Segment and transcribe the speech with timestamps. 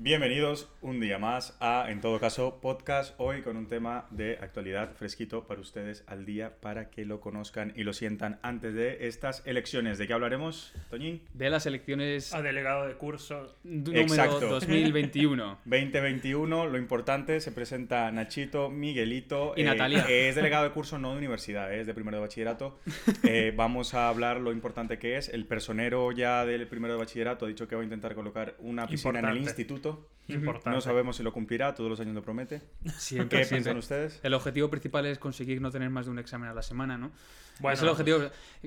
[0.00, 4.92] Bienvenidos un día más a, en todo caso, podcast hoy con un tema de actualidad
[4.94, 9.44] fresquito para ustedes al día para que lo conozcan y lo sientan antes de estas
[9.44, 9.98] elecciones.
[9.98, 11.22] ¿De qué hablaremos, Toñín?
[11.34, 13.56] De las elecciones A delegado de curso.
[13.64, 14.46] número Exacto.
[14.46, 15.58] 2021.
[15.64, 19.54] 2021, lo importante, se presenta Nachito, Miguelito.
[19.56, 20.06] Y Natalia.
[20.08, 22.78] Es delegado de curso no de universidad, es de primero de bachillerato.
[23.24, 25.28] Eh, vamos a hablar lo importante que es.
[25.28, 28.86] El personero ya del primero de bachillerato ha dicho que va a intentar colocar una
[28.86, 29.87] piscina en el Importante.
[30.30, 30.70] Importante.
[30.70, 32.60] No sabemos si lo cumplirá, todos los años lo promete.
[32.98, 33.48] Siempre, ¿Qué siempre.
[33.72, 34.20] piensan ustedes?
[34.22, 37.12] El objetivo principal es conseguir no tener más de un examen a la semana, ¿no?
[37.60, 38.18] Bueno, es el objetivo.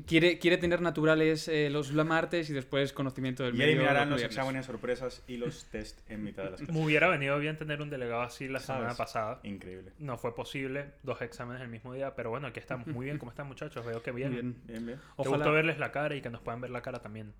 [0.07, 4.17] Quiere, quiere tener naturales eh, los martes y después conocimiento del Y medio eliminarán los
[4.17, 4.35] viernes.
[4.35, 6.75] exámenes sorpresas y los test en mitad de las clases.
[6.75, 8.79] Me hubiera venido bien tener un delegado así la ¿Sabes?
[8.81, 9.39] semana pasada.
[9.43, 9.93] Increíble.
[9.99, 13.17] No fue posible, dos exámenes el mismo día, pero bueno, aquí estamos muy bien.
[13.19, 13.85] ¿Cómo están muchachos?
[13.85, 14.31] Veo que bien.
[14.31, 14.55] Bien.
[14.65, 15.37] Bien, Ojalá.
[15.37, 17.33] gusto verles la cara y que nos puedan ver la cara también.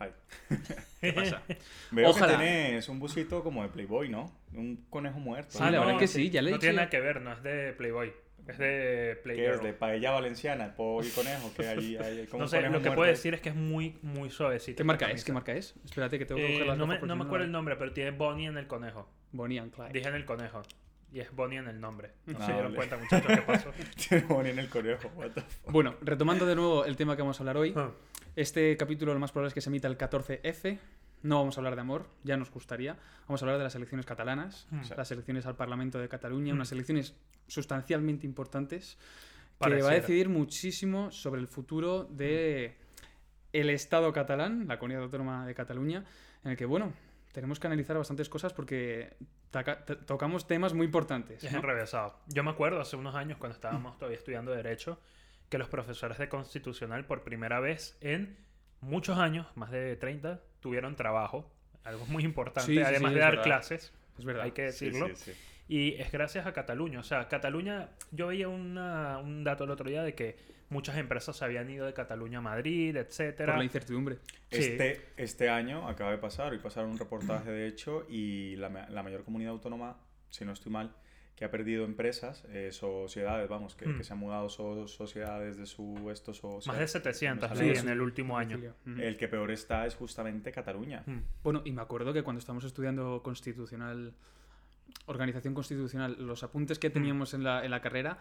[0.00, 0.08] Hi.
[1.00, 1.42] ¿Qué pasa?
[1.90, 2.32] Veo Ojalá.
[2.38, 4.32] que tienes un busito como de Playboy, ¿no?
[4.52, 5.52] Un conejo muerto.
[5.58, 6.60] Sí, la verdad que sí, ya le he No dicho.
[6.62, 8.12] tiene nada que ver, no es de Playboy.
[8.46, 9.54] Es de ¿Qué Playgirl.
[9.54, 9.62] es?
[9.62, 10.74] ¿De paella valenciana?
[10.76, 11.50] ¿Pollo y conejo?
[11.56, 13.96] que hay, hay como No sé, lo que muerto puedo decir es que es muy,
[14.02, 14.76] muy suavecito.
[14.76, 15.24] ¿Qué marca es?
[15.24, 15.74] ¿Qué marca es?
[15.84, 17.92] Espérate que tengo que Eh, coger las no, me, no me acuerdo el nombre, pero
[17.92, 19.08] tiene Bonnie en el conejo.
[19.32, 19.92] Bonnie and Clyde.
[19.92, 20.62] Dije en el conejo.
[21.14, 22.10] Y es Bonnie en el nombre.
[22.26, 22.88] No Ah, se dieron vale.
[22.88, 23.70] cuenta, muchachos, qué pasó.
[24.08, 25.08] Tiene Bonnie en el conejo.
[25.14, 25.70] What the fuck.
[25.72, 27.72] Bueno, retomando de nuevo el tema que vamos a hablar hoy.
[27.76, 27.90] Ah.
[28.34, 30.78] Este capítulo lo más probable es que se emita el 14F.
[31.22, 32.98] No vamos a hablar de amor, ya nos gustaría.
[33.28, 34.80] Vamos a hablar de las elecciones catalanas, Mm.
[34.96, 36.56] las elecciones al Parlamento de Cataluña, Mm.
[36.56, 37.14] unas elecciones
[37.46, 38.98] sustancialmente importantes
[39.60, 42.76] que va a decidir muchísimo sobre el futuro de
[43.52, 46.04] el Estado catalán, la comunidad autónoma de Cataluña,
[46.42, 46.92] en el que, bueno,
[47.32, 49.16] tenemos que analizar bastantes cosas porque
[50.06, 51.42] tocamos temas muy importantes.
[51.44, 51.58] Es ¿no?
[51.58, 52.18] enrevesado.
[52.28, 54.98] Yo me acuerdo hace unos años cuando estábamos todavía estudiando Derecho
[55.48, 58.36] que los profesores de Constitucional por primera vez en
[58.80, 61.50] muchos años, más de 30, tuvieron trabajo.
[61.84, 63.44] Algo muy importante, Sí, sí, además sí, de es dar verdad.
[63.44, 64.44] clases, Es verdad.
[64.44, 65.08] hay que Sí, decirlo.
[65.14, 65.40] sí, sí.
[65.68, 67.00] Y es gracias a Cataluña.
[67.00, 70.36] O sea, Cataluña, yo veía una- un dato el otro día de que
[70.74, 73.52] muchas empresas se habían ido de Cataluña a Madrid, etcétera.
[73.52, 74.16] Por la incertidumbre.
[74.50, 74.58] Sí.
[74.60, 78.88] Este, este año acaba de pasar, hoy pasaron un reportaje de hecho y la, ma-
[78.90, 79.96] la mayor comunidad autónoma,
[80.28, 80.94] si no estoy mal,
[81.36, 83.96] que ha perdido empresas, eh, sociedades, vamos, que, Mm.
[83.98, 87.64] que se han mudado so- sociedades de su esto, so- Más de 700 no sé,
[87.64, 87.80] leí sí.
[87.82, 88.56] en el último año.
[88.86, 89.00] Ujú.
[89.00, 91.02] El que peor está es justamente Cataluña.
[91.06, 91.18] Mm.
[91.42, 94.14] Bueno, y me acuerdo que cuando estábamos estudiando constitucional,
[95.06, 96.80] organización constitucional, los apuntes Mm.
[96.80, 98.18] que teníamos en la, en la carrera,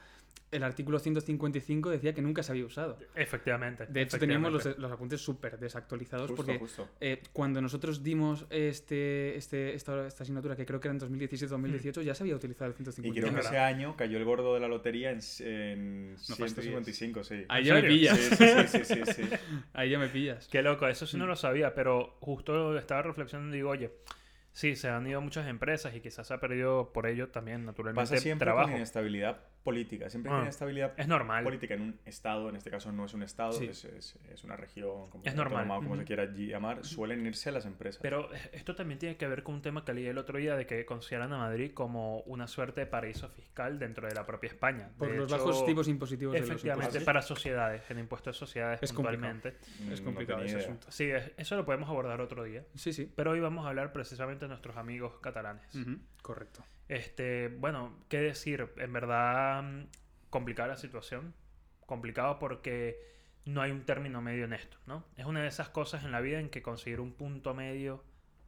[0.51, 2.97] el artículo 155 decía que nunca se había usado.
[3.16, 3.85] Efectivamente.
[3.88, 6.88] De hecho, teníamos los, los apuntes súper desactualizados Justo, porque justo.
[7.00, 12.01] eh, cuando nosotros dimos este, este, esta, esta asignatura, que creo que era en 2017-2018,
[12.03, 13.19] ya se había utilizado el Y 155.
[13.28, 16.53] creo que ese año cayó el gordo de la lotería en, en No fastidies.
[16.85, 17.45] 155, sí.
[17.50, 18.17] Ahí ¿En ya me pillas.
[18.19, 19.29] Sí, sí, sí, sí, sí, sí.
[19.73, 20.47] Ahí ya me pillas.
[20.50, 21.07] Qué loco, eso Mm.
[21.07, 23.91] sí no lo sabía, pero justo estaba reflexionando y digo, oye,
[24.53, 28.09] sí, se han ido muchas empresas y quizás se ha perdido por ello también, naturalmente,
[28.12, 28.68] Pasa siempre trabajo.
[28.69, 30.09] con inestabilidad política.
[30.09, 30.41] Siempre hay Ah.
[30.44, 31.44] inestabilidad Es normal.
[31.44, 33.66] política en un estado, en este caso no es un estado, Sí.
[33.66, 35.59] es, es- es una región, como, Es normal.
[35.63, 36.07] autónoma, como se Ujú.
[36.07, 38.02] quiera llamar, suelen irse a las empresas.
[38.02, 40.56] Pero eh, esto también tiene que ver con un tema que leí el otro día
[40.56, 44.50] de que consideran a Madrid como una suerte de paraíso fiscal dentro de la propia
[44.50, 44.90] España.
[44.97, 47.03] Por De los hecho, bajos tipos impositivos de los Efectivamente, impuestos.
[47.06, 49.31] para sociedades, el impuesto de sociedades Es complicado.
[49.34, 49.84] puntualmente.
[49.84, 50.68] Mm, Es no complicado tenía ese idea.
[50.68, 50.91] asunto.
[50.91, 52.66] Sí, es- eso lo podemos abordar otro día.
[52.75, 53.12] Sí, sí.
[53.16, 55.73] Pero hoy vamos a hablar precisamente de nuestros amigos catalanes.
[55.75, 56.63] Ujú, Correcto.
[56.88, 59.88] Este, bueno, qué decir, en verdad mm,
[60.29, 61.33] complicada la situación,
[61.85, 62.99] complicado porque
[63.45, 65.05] no hay un término medio en esto, ¿no?
[65.17, 68.03] Es una de esas cosas en la vida en que conseguir un punto medio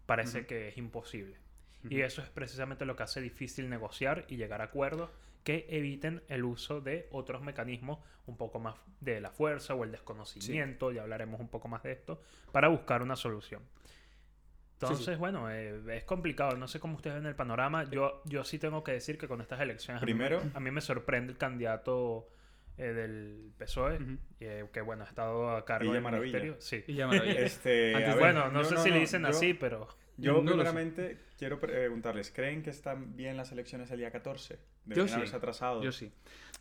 [0.05, 1.37] parece que es imposible.
[1.87, 5.11] Y eso es precisamente lo que hace difícil negociar y llegar a acuerdos
[5.43, 9.91] que eviten el uso de otros mecanismos un poco más de la fuerza o el
[9.91, 13.61] desconocimiento, ya hablaremos un poco más de esto, para buscar una solución.
[14.81, 16.57] Entonces, bueno, eh, es complicado.
[16.57, 17.85] No sé cómo ustedes ven el panorama.
[17.89, 20.59] Yo, yo sí tengo que decir que con estas elecciones a mí me- Primero- a
[20.59, 22.29] mí, me sorprende el candidato
[22.77, 23.97] eh, del PSOE,
[24.41, 26.39] eh, que bueno, ha estado a cargo del Maravilla.
[26.39, 26.57] ministerio.
[26.59, 26.83] Sí.
[26.87, 27.39] Y ya maravilla.
[27.45, 29.87] Este, Antes ver, bueno, no yo- sé si le dicen yo- así, pero
[30.17, 34.59] Yo, primeramente, quiero preguntarles, ¿creen que están bien las elecciones el día 14?
[34.85, 35.15] Deberían sí.
[35.15, 35.83] haberse atrasado.
[35.83, 36.11] Yo sí.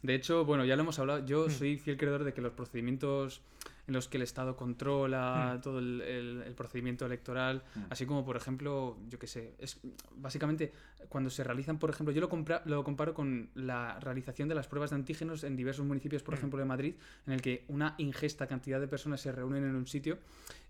[0.03, 1.25] De hecho, bueno, ya lo hemos hablado.
[1.27, 1.51] Yo Mm.
[1.51, 3.43] soy fiel creedor de que los procedimientos
[3.87, 5.61] en los que el Estado controla Mm.
[5.61, 7.81] todo el, el- el procedimiento electoral, Mm.
[7.91, 9.79] así como, por ejemplo, yo qué sé, es
[10.17, 10.73] básicamente
[11.09, 14.69] cuando se realizan, por ejemplo, yo lo, compra- lo comparo con la realización de las
[14.69, 16.39] pruebas de antígenos en diversos municipios, por Mm.
[16.39, 16.95] ejemplo, de Madrid,
[17.27, 20.19] en el que una ingesta cantidad de personas se reúnen en un sitio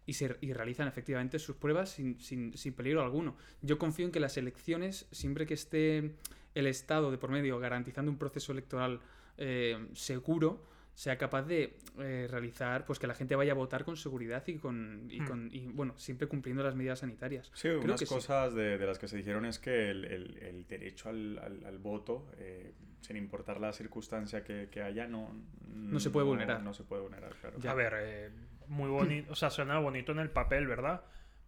[0.06, 3.36] y, se, y realizan efectivamente sus pruebas sin, sin- sin peligro alguno.
[3.62, 6.14] Yo confío en que las elecciones, siempre que esté
[6.54, 9.00] el Estado de por medio garantizando un proceso electoral
[9.38, 10.62] eh, seguro,
[10.94, 14.58] sea capaz de eh, realizar, pues que la gente vaya a votar con seguridad y
[14.58, 15.26] con, y, Hmm.
[15.26, 17.50] con- y, bueno, siempre cumpliendo las medidas sanitarias.
[17.54, 18.14] Sí, Creo unas que sí.
[18.14, 21.64] cosas de, de las que se dijeron es que el, el- el derecho al, al-
[21.64, 25.34] al voto, eh, sin importar la circunstancia que, que haya, no,
[25.74, 26.62] No se puede vulnerar.
[26.62, 27.58] No se puede vulnerar, claro.
[27.58, 27.72] Ya.
[27.72, 28.30] A ver, eh,
[28.68, 31.02] muy bonito, o sea, suena bonito en el papel, ¿verdad?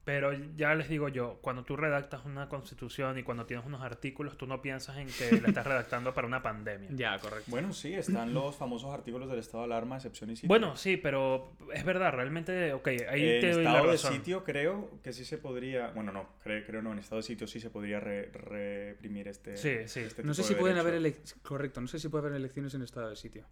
[0.07, 4.39] Pero ya les digo yo, cuando tú redactas una constitución y cuando tienes unos artículos,
[4.39, 6.91] tú no piensas en que la estás redactando para una pandemia.
[6.93, 7.45] Ya, correcto.
[7.51, 10.47] Bueno, sí, están los famosos artículos del estado de alarma, excepción y sitio.
[10.49, 14.13] Bueno, sí, pero es verdad, realmente, ok, ahí en te doy la estado de razón.
[14.15, 17.49] sitio creo que sí se podría, bueno, no, creo, creo no, en estado de sitio
[17.49, 20.01] sí se podría re- reprimir este, Sí, sí.
[20.01, 20.97] este No sé si de pueden derecho.
[20.97, 23.45] haber elec- correcto, no sé si puede haber elecciones en estado de sitio.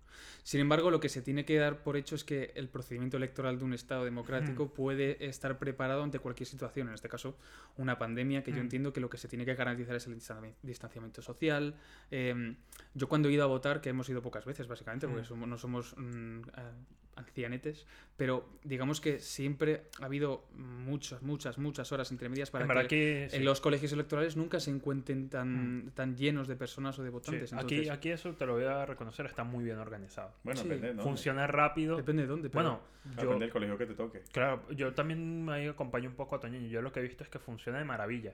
[0.44, 3.58] Sin embargo, lo que se tiene que dar por hecho es que el procedimiento electoral
[3.58, 7.36] de un estado democrático puede estar preparado ante cualquier situación, en este caso
[7.76, 8.60] una pandemia, que yo Mm.
[8.60, 11.74] entiendo que lo que se tiene que garantizar es el distan- distanciamiento social.
[12.10, 12.56] Eh,
[12.94, 15.26] yo cuando he ido a votar, que hemos ido pocas veces básicamente, porque Mm.
[15.26, 16.72] somos- no somos mm, eh,
[17.16, 22.88] ancianetes, pero digamos que siempre ha habido muchas, muchas, muchas horas entre medias para que
[22.88, 23.36] que sí.
[23.36, 27.12] en los colegios electorales nunca se encuentren tan, tan llenos de personas o de Sí,
[27.12, 27.52] votantes.
[27.52, 30.32] Aquí, Entonces, aquí eso te lo voy a reconocer, está muy bien organizado.
[30.44, 30.68] Bueno, Sí.
[30.68, 31.02] depende, ¿no?
[31.02, 31.96] Funciona rápido.
[31.96, 32.80] Depende de dónde, pero Bueno,
[33.16, 34.22] yo, Depende del colegio que te toque.
[34.32, 36.60] claro, yo también ahí acompaño un poco a Toño.
[36.60, 38.32] Yo lo que he visto es que funciona de maravilla.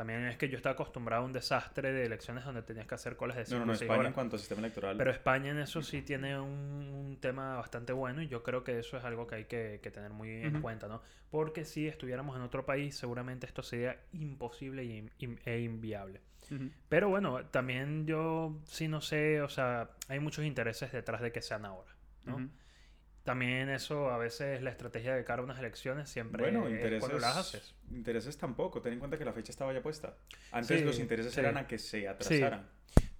[0.00, 3.16] También es que yo estaba acostumbrado a un desastre de elecciones donde tenías que hacer
[3.16, 4.14] colas de No, 5 no, no, o 6 España en horas.
[4.14, 4.96] cuanto a sistema electoral.
[4.96, 8.78] Pero España en eso sí tiene un, un tema bastante bueno y yo creo que
[8.78, 10.62] eso es algo que hay que, que tener muy en Ujú.
[10.62, 11.02] cuenta, ¿no?
[11.30, 16.22] Porque si estuviéramos en otro país, seguramente esto sería imposible y in- e inviable.
[16.50, 16.70] Ujú.
[16.88, 21.42] Pero bueno, también yo sí no sé, o sea, hay muchos intereses detrás de que
[21.42, 21.94] sean ahora,
[22.24, 22.36] ¿no?
[22.36, 22.48] Ujú.
[23.24, 27.00] También eso, a veces la estrategia de cara a unas elecciones siempre bueno, es intereses,
[27.00, 27.74] cuando las haces.
[27.90, 28.80] intereses tampoco.
[28.80, 30.16] Ten en cuenta que la fecha estaba ya puesta.
[30.52, 31.40] Antes Sí, los intereses sí.
[31.40, 32.66] eran a que se atrasaran.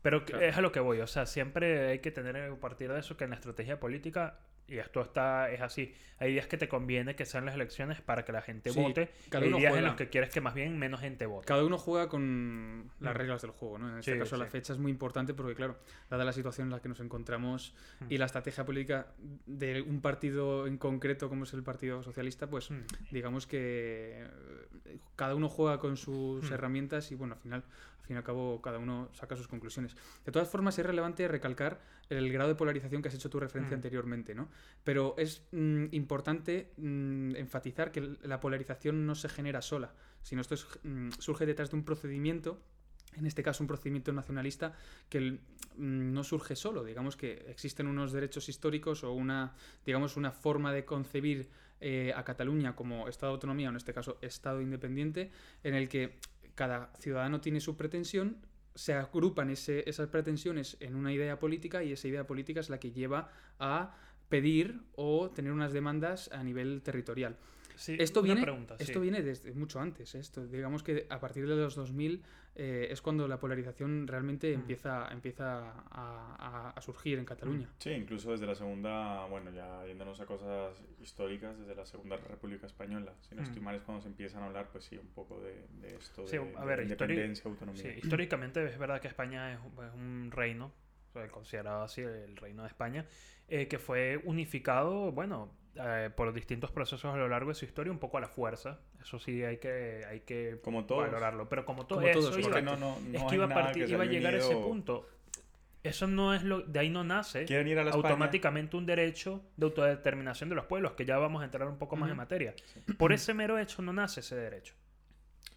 [0.02, 0.44] Pero Claro.
[0.44, 3.18] es a lo que voy, o sea, siempre hay que tener a partir de eso
[3.18, 4.38] que en la estrategia política,
[4.70, 8.24] y esto está, es así, hay días que te conviene que sean las elecciones para
[8.24, 9.88] que la gente Sí, vote, cada y hay uno días en juega.
[9.88, 11.46] los que quieres que más bien menos gente vote.
[11.46, 13.16] Cada uno juega con las Mm.
[13.18, 13.88] reglas del juego, ¿no?
[13.90, 15.76] En este Sí, caso la fecha es muy importante porque, claro,
[16.08, 18.04] dada la situación en la que nos encontramos Mm.
[18.10, 19.08] y la estrategia política
[19.46, 22.80] de un partido en concreto como es el Partido Socialista, pues Mm.
[23.10, 24.24] digamos que
[24.86, 27.64] eh, cada uno juega con sus herramientas y bueno, al final,
[28.00, 29.96] al fin y al cabo, cada uno saca sus conclusiones.
[30.24, 33.74] De todas formas, es relevante recalcar el grado de polarización que has hecho tu referencia
[33.76, 34.48] anteriormente, ¿no?
[34.84, 39.92] Pero es mm, importante mm, enfatizar que la polarización no se genera sola,
[40.22, 42.62] sino esto es, mm, surge detrás de un procedimiento
[43.16, 44.74] en este caso un procedimiento nacionalista
[45.08, 45.38] que
[45.76, 49.54] no surge solo, digamos que existen unos derechos históricos o una,
[49.84, 51.48] digamos, una forma de concebir
[51.80, 55.30] eh, a Cataluña como Estado de autonomía, o en este caso Estado independiente,
[55.64, 56.18] en el que
[56.54, 58.36] cada ciudadano tiene su pretensión,
[58.74, 62.92] se agrupan esas pretensiones en una idea política y esa idea política es la que
[62.92, 63.96] lleva a
[64.30, 67.36] pedir o tener unas demandas a nivel territorial.
[67.76, 68.84] Sí, Esto viene, pregunta, sí.
[68.84, 70.14] esto viene desde mucho antes.
[70.14, 72.22] Esto, digamos que a partir de los 2000
[72.54, 74.60] eh, es cuando la polarización realmente Mm.
[74.60, 77.70] empieza, empieza a, a- a surgir en Cataluña.
[77.78, 82.66] Sí, incluso desde la segunda, bueno, ya yéndonos a cosas históricas, desde la Segunda República
[82.66, 83.14] Española.
[83.22, 83.44] Si no Mm.
[83.46, 86.22] estoy mal es cuando se empiezan a hablar, pues sí, un poco de, de esto,
[86.22, 87.82] de, Sí, a de ver, histori- independencia, autonomía.
[87.82, 90.70] Sí, históricamente es verdad que España es, un- es un reino,
[91.08, 93.06] o sea, considerado así el reino de España,
[93.50, 97.92] eh, que fue unificado, bueno, eh, por distintos procesos a lo largo de su historia,
[97.92, 98.80] un poco a la fuerza.
[99.00, 101.02] Eso sí hay que, hay que Como todos.
[101.02, 101.48] valorarlo.
[101.48, 103.48] Pero como todo Como eso todos, iba- Porque no, no, no es que iba a,
[103.48, 105.06] nada partir, que se iba a haya llegar a ese punto.
[105.82, 106.60] Eso no es lo.
[106.60, 108.08] De ahí no nace Quieren ir a la España.
[108.10, 111.96] automáticamente un derecho de autodeterminación de los pueblos, que ya vamos a entrar un poco
[111.96, 112.18] más en Ujú.
[112.18, 112.54] materia.
[112.98, 114.74] Por ese mero hecho no nace ese derecho.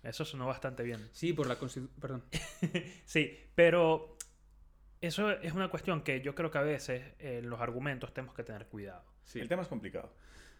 [0.01, 1.09] Eso sonó bastante bien.
[1.11, 1.99] Sí, por la constitución.
[1.99, 2.23] Perdón.
[3.05, 4.15] Sí, pero
[5.05, 8.43] eso es una cuestión que yo creo que a veces en los argumentos tenemos que
[8.43, 9.03] tener cuidado.
[9.25, 9.39] Sí.
[9.39, 10.11] El tema es complicado.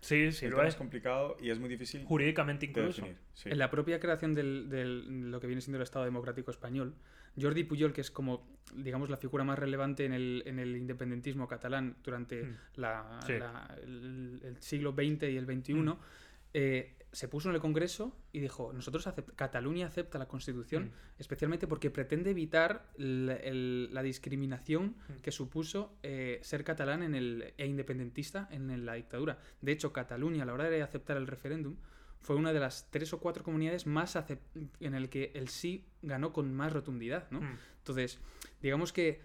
[0.02, 0.74] Sí, sí, el lo tema es.
[0.74, 3.02] es complicado y es muy difícil Jurídicamente de incluso.
[3.02, 3.18] definir.
[3.34, 3.50] sí.
[3.50, 6.94] En la propia creación del, del- lo que viene siendo el Estado Democrático Español,
[7.42, 8.46] Jordi Pujol, que es como,
[8.76, 12.58] digamos, la figura más relevante en el, en el independentismo catalán durante Mm.
[12.76, 13.34] la- Sí.
[13.40, 15.98] la- el, el siglo XX y el XXI, Mm.
[16.54, 20.92] eh, se puso en el Congreso y dijo, nosotros Cataluña acepta la Constitución, Mm.
[21.20, 25.22] especialmente porque pretende evitar la, el- la discriminación Mm.
[25.22, 29.38] que supuso eh, ser catalán en el, e independentista en la dictadura.
[29.62, 31.78] De hecho, Cataluña, a la hora de aceptar el referéndum,
[32.20, 34.16] fue una de las tres o cuatro comunidades más
[34.80, 37.30] en el que el sí ganó con más rotundidad.
[37.32, 37.42] ¿no?
[37.42, 37.58] Mm.
[37.80, 38.20] Entonces,
[38.62, 39.22] digamos que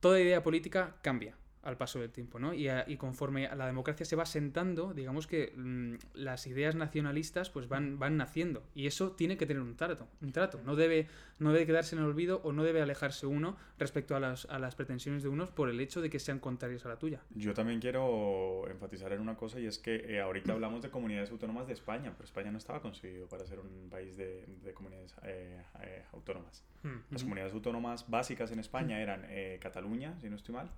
[0.00, 2.54] toda idea política cambia al paso del tiempo, ¿no?
[2.54, 6.74] Y, a- y conforme a la democracia se va sentando, digamos que mm, las ideas
[6.74, 8.62] nacionalistas pues van, van naciendo.
[8.74, 10.60] Y eso tiene que tener un trato, un trato.
[10.64, 14.20] No debe, no debe quedarse en el olvido o no debe alejarse uno respecto a
[14.20, 16.98] las, a las pretensiones de unos por el hecho de que sean contrarias a la
[16.98, 17.20] tuya.
[17.34, 21.30] Yo también quiero enfatizar en una cosa y es que eh, ahorita hablamos de comunidades
[21.30, 25.14] autónomas de España, pero España no estaba concebido para ser un país de, de comunidades
[25.22, 26.62] eh, eh, autónomas.
[26.82, 26.98] Hmm.
[27.10, 30.70] Las comunidades autónomas básicas en España eran eh, Cataluña, si no estoy mal,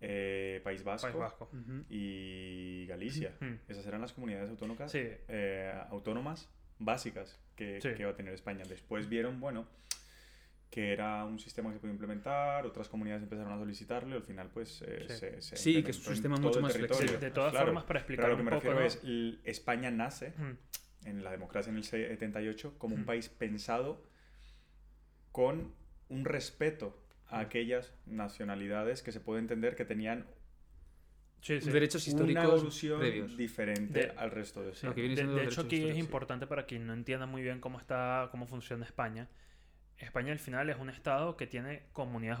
[0.00, 1.50] eh, País Vasco, País Vasco.
[1.52, 1.84] Ujú.
[1.88, 3.34] y Galicia.
[3.40, 3.54] Hmm.
[3.68, 5.00] Esas eran las comunidades autónomas, Sí.
[5.02, 7.88] eh, autónomas básicas que, Sí.
[7.94, 8.62] que iba a tener España.
[8.68, 9.66] Después vieron, bueno,
[10.70, 14.22] que era un sistema que se podía implementar, otras comunidades empezaron a solicitarlo y al
[14.22, 15.14] final pues eh, Sí.
[15.16, 17.16] se, se Sí, que es un sistema mucho más flexible.
[17.18, 18.86] De todas Claro, formas, para Pero explicar lo que me poco, refiero ¿no?
[18.86, 20.58] es, l- España nace Hmm.
[21.06, 24.04] en la democracia en el 78 como un país pensado
[25.32, 25.72] con
[26.08, 30.26] un respeto a aquellas nacionalidades que se puede entender que tenían
[31.40, 31.70] Sí, sí.
[31.70, 33.36] Derechos una históricos evolución previos.
[33.36, 36.66] diferente De- al resto de Sí, Lo que viene de, hecho, aquí es importante para
[36.66, 39.28] quien no entienda muy bien cómo está, cómo funciona España.
[39.98, 42.40] España al final es un estado que tiene comunidades,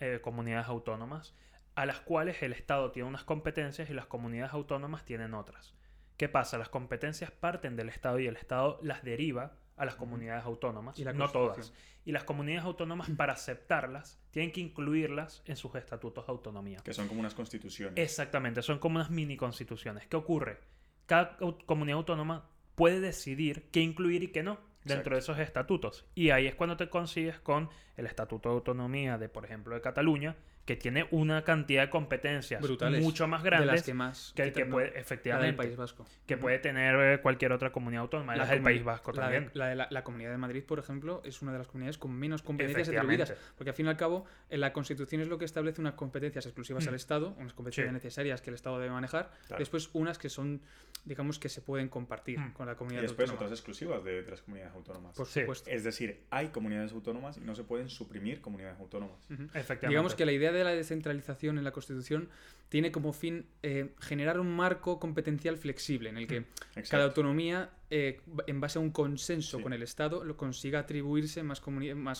[0.00, 1.34] eh, comunidades autónomas
[1.74, 5.74] a las cuales el estado tiene unas competencias y las comunidades autónomas tienen otras.
[6.16, 6.58] ¿Qué pasa?
[6.58, 11.04] Las competencias parten del estado y el estado las deriva a las comunidades autónomas, Y
[11.04, 11.72] la no todas.
[12.04, 16.80] Y las comunidades autónomas para aceptarlas tienen que incluirlas en sus estatutos de autonomía.
[16.82, 17.94] que son como unas constituciones.
[17.96, 20.06] Exactamente, son como unas mini constituciones.
[20.06, 20.58] ¿Qué ocurre?
[21.06, 26.06] Cada comunidad autónoma puede decidir qué incluir y qué no dentro de esos estatutos.
[26.14, 29.80] Y ahí es cuando te consigues con el Estatuto de Autonomía de, por ejemplo, de
[29.80, 30.36] Cataluña,
[30.68, 33.02] que tiene una cantidad de competencias Brutales.
[33.02, 36.04] mucho más de grandes las que más que el puede, La del efectivamente, País Vasco.
[36.26, 39.50] que puede tener eh, cualquier otra comunidad autónoma, las del País Vasco la de- también.
[39.54, 42.12] La, de la, la Comunidad de Madrid, por ejemplo, es una de las comunidades con
[42.12, 43.32] menos competencias atribuidas.
[43.56, 46.44] Porque al fin y al cabo, en la Constitución es lo que establece unas competencias
[46.44, 46.88] exclusivas Mm.
[46.90, 47.92] al Estado, unas competencias Sí.
[47.94, 49.30] necesarias que el Estado debe manejar.
[49.46, 49.60] Claro.
[49.60, 50.60] Después, unas que son,
[51.08, 52.52] digamos, que se pueden compartir Mm.
[52.52, 53.46] con la y comunidad después autónoma.
[53.46, 55.16] otras exclusivas de, de las comunidades autónomas.
[55.16, 55.40] Por Sí.
[55.40, 55.70] supuesto.
[55.70, 59.18] Es decir, hay comunidades autónomas y no se pueden suprimir comunidades autónomas.
[59.30, 59.88] Efectivamente.
[59.88, 62.28] Digamos que la idea de la descentralización en la Constitución
[62.68, 66.90] tiene como fin eh, generar un marco competencial flexible en el que Exacto.
[66.90, 69.62] cada autonomía, eh, en base a un consenso Sí.
[69.62, 71.60] con el Estado, lo consiga atribuirse más,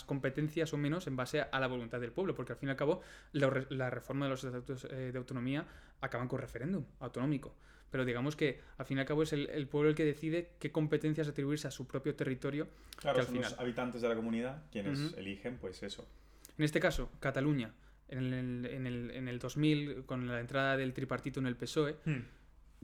[0.03, 2.77] competencias o menos en base a la voluntad del pueblo, porque al fin y al
[2.77, 3.01] cabo
[3.33, 5.67] la, re- la reforma de los estatutos eh, de autonomía
[6.01, 7.53] acaban con referéndum autonómico.
[7.91, 10.51] Pero digamos que al fin y al cabo es el, el pueblo el que decide
[10.59, 12.67] qué competencias atribuirse a su propio territorio.
[12.97, 16.07] Claro, que al son los habitantes de la comunidad quienes eligen pues eso.
[16.57, 17.73] En este caso, Cataluña,
[18.09, 21.95] en el, en el, en el 2000, con la entrada del tripartito en el PSOE,
[22.05, 22.19] Hmm.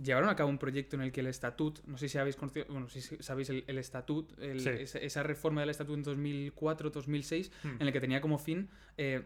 [0.01, 2.37] llevaron a cabo un proyecto en el que el estatut, no sé si habéis
[2.69, 4.69] bueno, si sabéis el, el estatut, el- Sí.
[4.69, 7.67] esa, esa reforma del estatut en 2004-2006, Hmm.
[7.79, 9.23] en el que tenía como fin eh,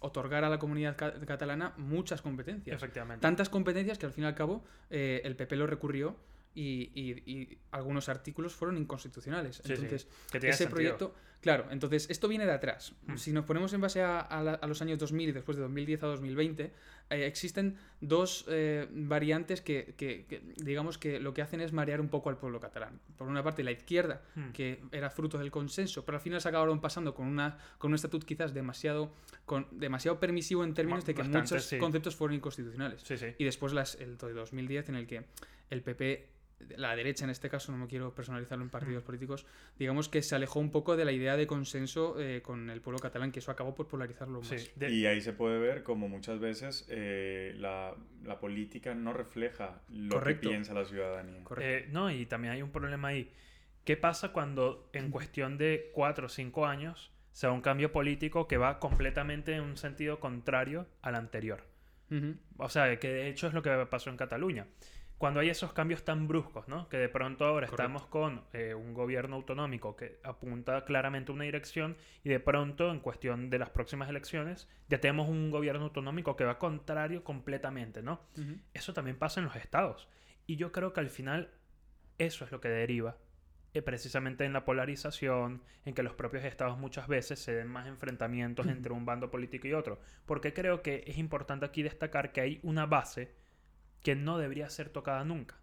[0.00, 2.76] otorgar a la comunidad ca- catalana muchas competencias.
[2.76, 3.20] Efectivamente.
[3.22, 6.16] Tantas competencias que al fin y al cabo eh, el PP lo recurrió
[6.56, 9.56] y, y- y algunos artículos fueron inconstitucionales.
[9.56, 10.74] Sí, sí, Entonces, tiene ese sentido.
[10.74, 12.94] proyecto, claro, entonces esto viene de atrás.
[13.06, 13.16] Hmm.
[13.16, 15.62] Si nos ponemos en base a, a la- a los años 2000 y después de
[15.62, 16.72] 2010 a 2020,
[17.10, 22.00] eh, existen dos eh, variantes que, que- que, digamos que lo que hacen es marear
[22.00, 23.00] un poco al pueblo catalán.
[23.18, 24.50] Por una parte, la izquierda, Hmm.
[24.52, 27.96] que era fruto del consenso, pero al final se acabaron pasando con, una, con un
[27.96, 29.12] estatut quizás demasiado,
[29.44, 31.78] con, demasiado permisivo en términos de que muchos sí.
[31.78, 33.02] conceptos fueron inconstitucionales.
[33.02, 33.26] Sí, sí.
[33.38, 35.26] Y después las, el de 2010 en el que
[35.68, 36.28] el PP,
[36.76, 39.46] la derecha en este caso, no me quiero personalizarlo en partidos políticos,
[39.78, 42.98] digamos que se alejó un poco de la idea de consenso eh, con el pueblo
[42.98, 44.48] catalán, que eso acabó por polarizarlo más.
[44.48, 47.94] Sí, de- Y ahí se puede ver como muchas veces eh, la,
[48.24, 50.42] la política no refleja lo Correcto.
[50.42, 51.44] que piensa la ciudadanía.
[51.44, 51.86] Correcto.
[51.88, 53.32] Eh, no, y también hay un problema ahí.
[53.84, 58.48] ¿Qué pasa cuando en cuestión de cuatro o cinco años se da un cambio político
[58.48, 61.64] que va completamente en un sentido contrario al anterior?
[62.56, 64.66] O sea, que de hecho es lo que pasó en Cataluña.
[65.18, 66.88] Cuando hay esos cambios tan bruscos, ¿no?
[66.88, 67.82] Que de pronto ahora Correcto.
[67.82, 72.90] estamos con eh, un gobierno autonómico que apunta claramente a una dirección y de pronto
[72.90, 78.02] en cuestión de las próximas elecciones ya tenemos un gobierno autonómico que va contrario completamente,
[78.02, 78.20] ¿no?
[78.74, 80.08] Eso también pasa en los estados.
[80.46, 81.50] Y yo creo que al final
[82.18, 83.16] eso es lo que deriva
[83.76, 87.86] eh, precisamente en la polarización, en que los propios estados muchas veces se den más
[87.86, 90.00] enfrentamientos entre un bando político y otro.
[90.24, 93.34] Porque creo que es importante aquí destacar que hay una base
[94.06, 95.56] que no debería ser tocada nunca.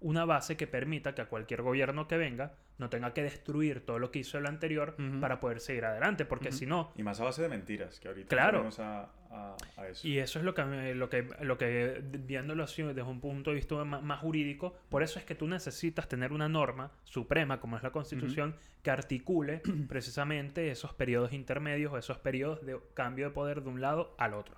[0.00, 3.98] Una base que permita que a cualquier gobierno que venga no tenga que destruir todo
[3.98, 7.24] lo que hizo el anterior para poder seguir adelante, porque si no, Y más a
[7.24, 8.60] base de mentiras, que ahorita Claro.
[8.60, 10.08] vamos a, a- a eso.
[10.08, 13.50] Y eso es lo que, me- lo que, lo que viéndolo así desde un punto
[13.50, 17.60] de vista más, más jurídico, por eso es que tú necesitas tener una norma suprema,
[17.60, 23.26] como es la Constitución, que articule precisamente esos periodos intermedios o esos periodos de cambio
[23.26, 24.56] de poder de un lado al otro.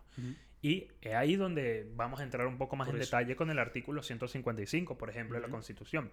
[0.66, 3.10] Y es ahí donde vamos a entrar un poco más Por en eso.
[3.14, 5.48] detalle con el artículo 155, por ejemplo, de la.
[5.52, 6.10] Constitución.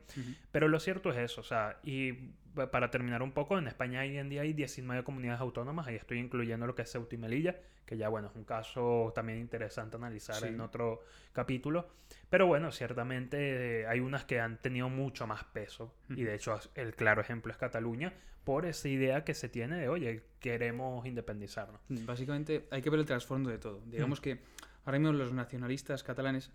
[0.52, 2.12] Pero lo cierto es eso, o sea, y
[2.54, 5.96] pa- para terminar un poco, en España hoy en día hay 19 comunidades autónomas, ahí
[5.96, 7.56] estoy incluyendo lo que es Ceuta y Melilla,
[7.92, 10.48] que ya bueno, es un caso también interesante analizar Sí.
[10.48, 11.02] en otro
[11.34, 11.90] capítulo.
[12.30, 16.22] Pero bueno, ciertamente eh, hay unas que han tenido mucho más peso, y Ujú.
[16.24, 18.14] de hecho el claro ejemplo es Cataluña,
[18.46, 21.82] por esa idea que se tiene de, oye, queremos independizarnos.
[21.90, 23.82] Básicamente hay que ver el trasfondo de todo.
[23.86, 24.24] Digamos Mm.
[24.24, 24.40] que
[24.86, 26.50] ahora mismo los nacionalistas catalanes,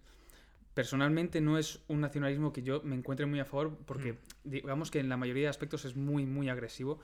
[0.73, 4.17] personalmente no es un nacionalismo que yo me encuentre muy a favor porque Mm.
[4.45, 6.99] digamos que en la mayoría de aspectos es muy, muy agresivo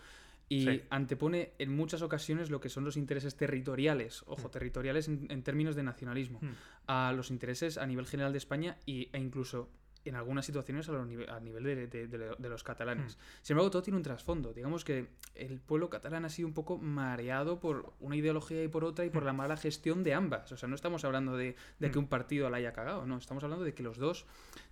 [0.52, 0.82] y Sí.
[0.90, 4.50] antepone en muchas ocasiones lo que son los intereses territoriales, ojo, Mm.
[4.50, 6.50] territoriales en, en términos de nacionalismo, Mm.
[6.88, 9.70] a los intereses a nivel general de España y, e incluso
[10.04, 13.18] en algunas situaciones a, nive- a nivel de, de- de- de los catalanes.
[13.42, 14.52] Sin embargo, todo tiene un trasfondo.
[14.52, 18.84] Digamos que el pueblo catalán ha sido un poco mareado por una ideología y por
[18.84, 20.50] otra y por la mala gestión de ambas.
[20.52, 21.56] O sea, no estamos hablando de,
[21.92, 24.26] que un partido la haya cagado, no, estamos hablando de que los dos,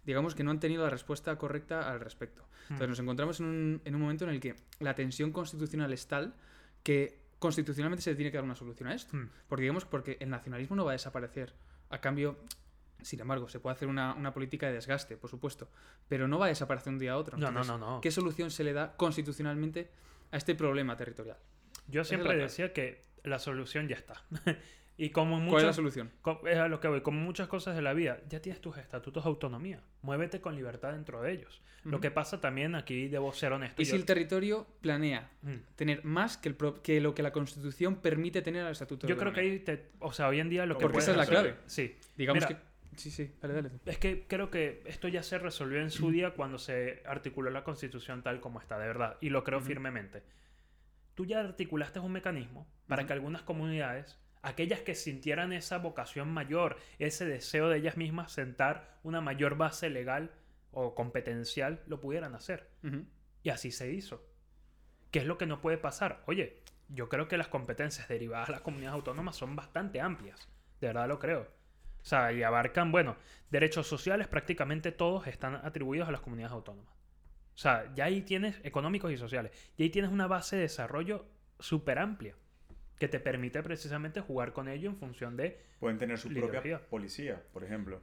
[0.05, 2.45] digamos que no han tenido la respuesta correcta al respecto.
[2.65, 6.07] Entonces nos encontramos en un, en un momento en el que la tensión constitucional es
[6.07, 6.35] tal
[6.83, 9.17] que constitucionalmente se tiene que dar una solución a esto.
[9.49, 11.55] Porque digamos, porque el nacionalismo no va a desaparecer.
[11.89, 12.37] A cambio,
[13.03, 15.69] sin embargo, se puede hacer una, una política de desgaste, por supuesto,
[16.09, 17.37] pero no va a desaparecer un día a otro.
[17.37, 18.01] No, no, Entonces, no, no.
[18.01, 19.91] ¿Qué solución se le da constitucionalmente
[20.33, 21.37] a este problema territorial?
[21.89, 24.23] Yo siempre decía que la solución ya está.
[24.97, 26.11] y como en ¿Cuál es la muchas, solución?
[26.47, 29.25] es a lo que voy, como muchas cosas de la vida, ya tienes tus estatutos
[29.25, 29.83] de autonomía.
[30.03, 31.63] Muévete con libertad dentro de ellos.
[31.85, 32.01] Lo Ujú.
[32.03, 33.81] que pasa también, aquí debo ser honesto.
[33.81, 35.55] Y si yo- el territorio planea Mm.
[35.77, 39.13] tener más que, el pro- que lo que la Constitución permite tener al Estatuto de
[39.13, 41.13] Yo creo que ahí, te- o sea, hoy en día lo que Porque puedes esa
[41.13, 41.57] es la hacer- clave.
[41.67, 41.97] Sí.
[42.19, 42.70] Digamos Mira, que...
[43.01, 43.71] Sí, sí, dale, dale.
[43.87, 47.65] Es que creo que esto ya se resolvió en su día cuando se articuló la
[47.65, 49.17] constitución tal como está, de verdad.
[49.23, 50.23] Y lo creo firmemente.
[51.15, 56.77] Tú ya articulaste un mecanismo para que algunas comunidades, aquellas que sintieran esa vocación mayor,
[56.99, 60.31] ese deseo de ellas mismas sentar una mayor base legal
[60.71, 62.69] o competencial, lo pudieran hacer.
[63.43, 64.23] Y así se hizo.
[65.11, 66.23] ¿Qué es lo que no puede pasar?
[66.27, 70.51] Oye, yo creo que las competencias derivadas de las comunidades autónomas son bastante amplias.
[70.83, 71.60] De verdad lo creo.
[72.03, 73.17] O sea, y abarcan, bueno,
[73.51, 76.95] derechos sociales prácticamente todos están atribuidos a las comunidades autónomas.
[77.55, 79.53] O sea, ya ahí tienes económicos y sociales.
[79.77, 81.27] Y ahí tienes una base de desarrollo
[81.59, 82.35] súper amplia
[82.99, 87.43] que te permite precisamente jugar con ello en función de Pueden tener su propia policía,
[87.53, 88.01] por ejemplo.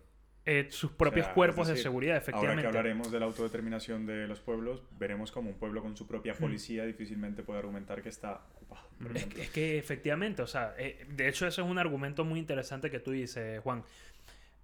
[0.49, 2.67] Eh, sus propios sea, es cuerpos de decir, seguridad, Ahora que efectivamente.
[2.67, 6.85] hablaremos de la autodeterminación de los pueblos, veremos como un pueblo con su propia policía
[6.85, 8.87] difícilmente puede argumentar que está ocupado.
[8.97, 12.23] por Es que, es que efectivamente, o sea, eh, de hecho eso es un argumento
[12.23, 13.83] muy interesante que tú dices, Juan.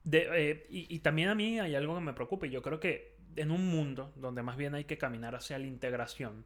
[0.06, 2.80] De, eh, y, y también a mí hay algo que me preocupa y yo creo
[2.80, 6.46] que en un mundo donde más bien hay que caminar hacia la integración,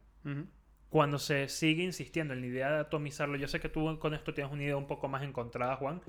[0.88, 4.34] cuando se sigue insistiendo en la idea de atomizarlo, yo sé que tú con esto
[4.34, 6.02] tienes una idea un poco más encontrada, Juan,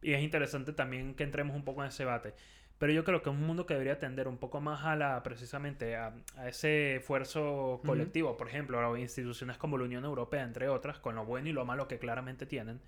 [0.00, 2.34] y es interesante también que entremos un poco en ese debate.
[2.78, 5.20] Pero yo creo que es un mundo que debería tender un poco más a la,
[5.24, 8.36] precisamente, a, a ese esfuerzo colectivo.
[8.36, 11.64] Por ejemplo, a instituciones como la Unión Europea, entre otras, con lo bueno y lo
[11.64, 12.80] malo que claramente tienen.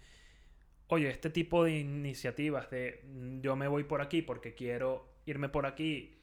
[0.86, 5.48] Oye, este tipo de iniciativas de mm, yo me voy por aquí porque quiero irme
[5.48, 6.16] por aquí,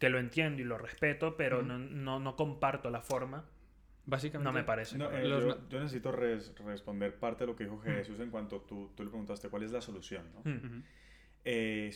[0.00, 1.66] que lo entiendo y lo respeto, pero Ujú.
[1.66, 3.44] no, no, no comparto la forma,
[4.06, 4.44] Básicamente...
[4.44, 4.98] no me parece.
[4.98, 7.82] No, eh, Los yo, yo necesito res- responder parte de lo que dijo Mm.
[7.84, 10.26] Jesús en cuanto tú, tú le preguntaste cuál es la solución.
[10.34, 10.50] ¿no?
[10.50, 10.82] Mm.
[11.44, 11.90] Eh,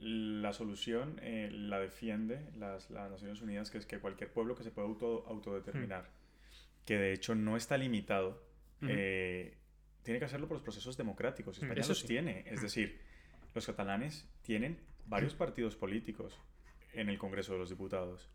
[0.00, 4.64] la solución eh, la defiende las, las Naciones Unidas, que es que cualquier pueblo que
[4.64, 6.08] se pueda auto, autodeterminar,
[6.86, 8.42] que de hecho no está limitado,
[8.82, 9.58] eh,
[10.02, 11.60] tiene que hacerlo por los procesos democráticos.
[11.60, 12.06] Mm, España eso los sí.
[12.06, 12.44] tiene.
[12.46, 12.98] Es decir,
[13.54, 16.40] los catalanes tienen varios partidos políticos
[16.94, 18.30] en el Congreso de los Diputados.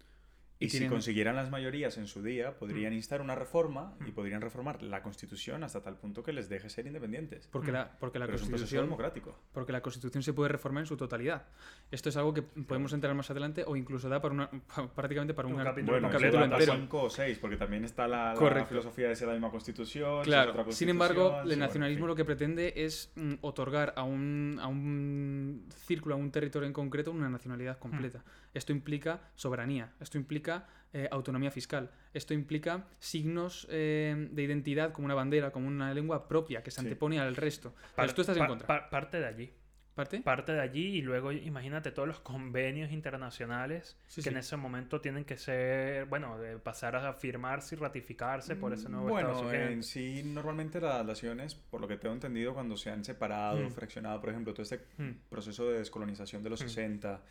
[0.58, 2.96] Y Y, si tienen- consiguieran las mayorías en su día, podrían Mm.
[2.96, 6.88] instar una reforma y podrían reformar la Constitución hasta tal punto que les deje ser
[6.88, 7.48] independientes.
[7.52, 8.86] Porque la, porque la Pero es un Constitución...
[8.86, 9.38] democrático.
[9.52, 11.48] Porque la Constitución se puede reformar en su totalidad.
[11.92, 14.50] Esto es algo que podemos entrar más adelante o incluso da para una,
[14.96, 16.74] prácticamente para Un una- capítulo Bueno, un capítulo entero.
[16.74, 20.24] cinco o seis, porque también está la, la filosofía de ser la misma constitución.
[20.24, 23.92] Claro, otra sin embargo, constitución, el bueno, nacionalismo en lo que pretende es mm, otorgar
[23.98, 28.24] a un, a un círculo, a un territorio en concreto, una nacionalidad completa.
[28.54, 30.45] Esto implica soberanía, esto implica
[30.94, 36.28] eh, autonomía fiscal, esto implica signos eh, de identidad como una bandera, como una lengua
[36.28, 36.86] propia que se Sí.
[36.86, 37.74] antepone al resto.
[37.96, 38.68] Par- Pero tú estás en contra.
[38.68, 39.52] pa- parte de allí.
[39.94, 40.20] ¿Parte?
[40.20, 44.30] Parte de allí y luego imagínate todos los convenios internacionales Sí, que sí.
[44.30, 48.90] en ese momento tienen que ser, bueno, de pasar a firmarse y ratificarse por ese
[48.90, 49.84] nuevo Bueno, Estado en surgiente.
[49.84, 53.72] sí, normalmente las naciones, por lo que tengo entendido, cuando se han separado, Mm.
[53.72, 55.12] fraccionado, por ejemplo, todo este Mm.
[55.30, 56.68] proceso de descolonización de los Mm.
[56.68, 57.22] 60,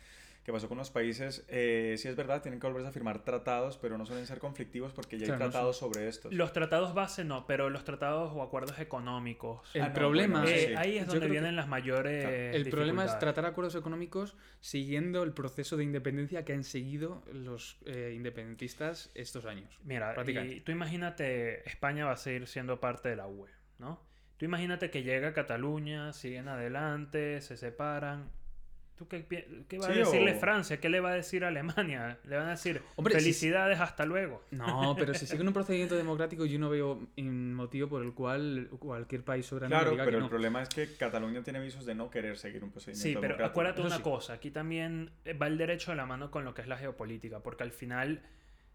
[0.45, 3.79] que pasó con los países, eh, sí es verdad, tienen que volverse a firmar tratados,
[3.79, 6.31] pero no suelen ser conflictivos porque ya Claro, hay no tratados sobre estos.
[6.31, 9.67] Los tratados base no, pero los tratados o acuerdos económicos.
[9.73, 10.73] El Ah, no, problema bueno, eh, sí.
[10.77, 12.53] Ahí es donde creo que vienen las mayores.
[12.55, 17.79] El problema es tratar acuerdos económicos siguiendo el proceso de independencia que han seguido los
[17.87, 19.79] eh, independentistas estos años.
[19.83, 20.57] Mira, prácticamente.
[20.57, 23.99] y tú imagínate, España va a seguir siendo parte de la UE, ¿no?
[24.37, 28.29] Tú imagínate que llega a Cataluña, siguen adelante, se separan.
[28.97, 29.25] ¿Tú qué,
[29.77, 30.79] va a decirle o- Francia?
[30.79, 32.17] ¿Qué le va a decir Alemania?
[32.23, 34.41] Le van a decir, Hombre, si- felicidades, hasta luego.
[34.51, 38.69] No, pero si siguen un procedimiento democrático, yo no veo un motivo por el cual
[38.79, 41.93] cualquier país soberano Claro, diga pero que el problema es que Cataluña tiene visos de
[41.93, 43.49] no querer seguir un procedimiento Sí, pero democrático.
[43.51, 44.03] acuérdate Eso una sí.
[44.03, 46.77] cosa, aquí también eh, va el derecho de la mano con lo que es la
[46.77, 48.21] geopolítica, porque al final,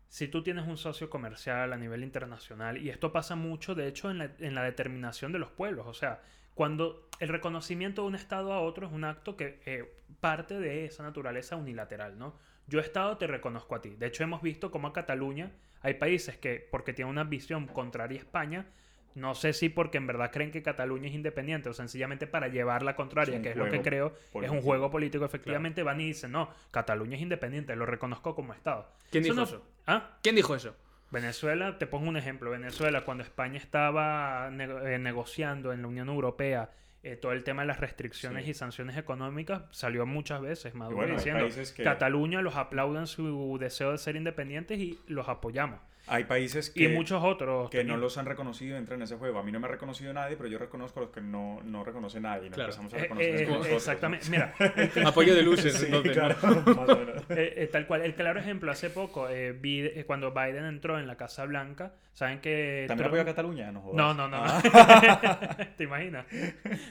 [0.09, 4.11] si tú tienes un socio comercial a nivel internacional, y esto pasa mucho, de hecho,
[4.11, 6.21] en la, en la determinación de los pueblos, o sea,
[6.61, 10.85] cuando el reconocimiento de un Estado a otro es un acto que eh, parte de
[10.85, 12.35] esa naturaleza unilateral, ¿no?
[12.67, 13.97] Yo Estado te reconozco a ti.
[13.97, 18.19] De hecho, hemos visto cómo a Cataluña hay países que, porque tienen una visión contraria
[18.19, 18.67] a España,
[19.15, 22.83] no sé si porque en verdad creen que Cataluña es independiente o sencillamente para llevar
[22.83, 25.25] la contraria, Es que es lo que creo, es un juego político.
[25.25, 28.87] Efectivamente van y dicen, no, Cataluña es independiente, lo reconozco como Estado.
[29.11, 29.65] ¿Quién dijo no- eso?
[29.87, 30.19] ¿Ah?
[30.23, 30.77] ¿Quién dijo eso?
[31.11, 32.51] Venezuela, te pongo un ejemplo.
[32.51, 36.71] Venezuela, cuando España estaba eh, negociando en la Unión Europea
[37.03, 38.51] eh, todo el tema de las restricciones Sí.
[38.51, 43.93] y sanciones económicas, salió muchas veces Maduro bueno, diciendo, que- Cataluña los aplaudan su deseo
[43.93, 45.81] de ser independientes y los apoyamos.
[46.11, 47.71] Hay países que, y muchos otros.
[47.71, 48.01] que no también.
[48.01, 49.39] los han reconocido entran en ese juego.
[49.39, 51.85] A mí no me ha reconocido nadie, pero yo reconozco a los que no, no
[51.85, 52.47] reconoce nadie.
[52.47, 52.71] Y no Claro.
[52.73, 53.77] empezamos a Eh, reconocer eh, nosotros, ¿no?
[53.77, 54.27] exactamente.
[54.31, 54.55] Mira,
[55.07, 56.17] Apoyo de losers, Sí, entonces.
[56.17, 56.23] ¿no?
[56.35, 57.23] claro, más o menos.
[57.31, 58.03] Eh, eh, tal cual.
[58.03, 61.95] El claro ejemplo, hace poco, eh, vi, eh, cuando Biden entró en la Casa Blanca,
[62.13, 62.85] ¿saben que...
[62.89, 63.71] ¿También Trump- apoya a Cataluña?
[63.73, 63.97] No, jodas.
[63.97, 64.43] No, no, no.
[64.45, 65.57] Ah.
[65.77, 66.27] ¿Te imaginas?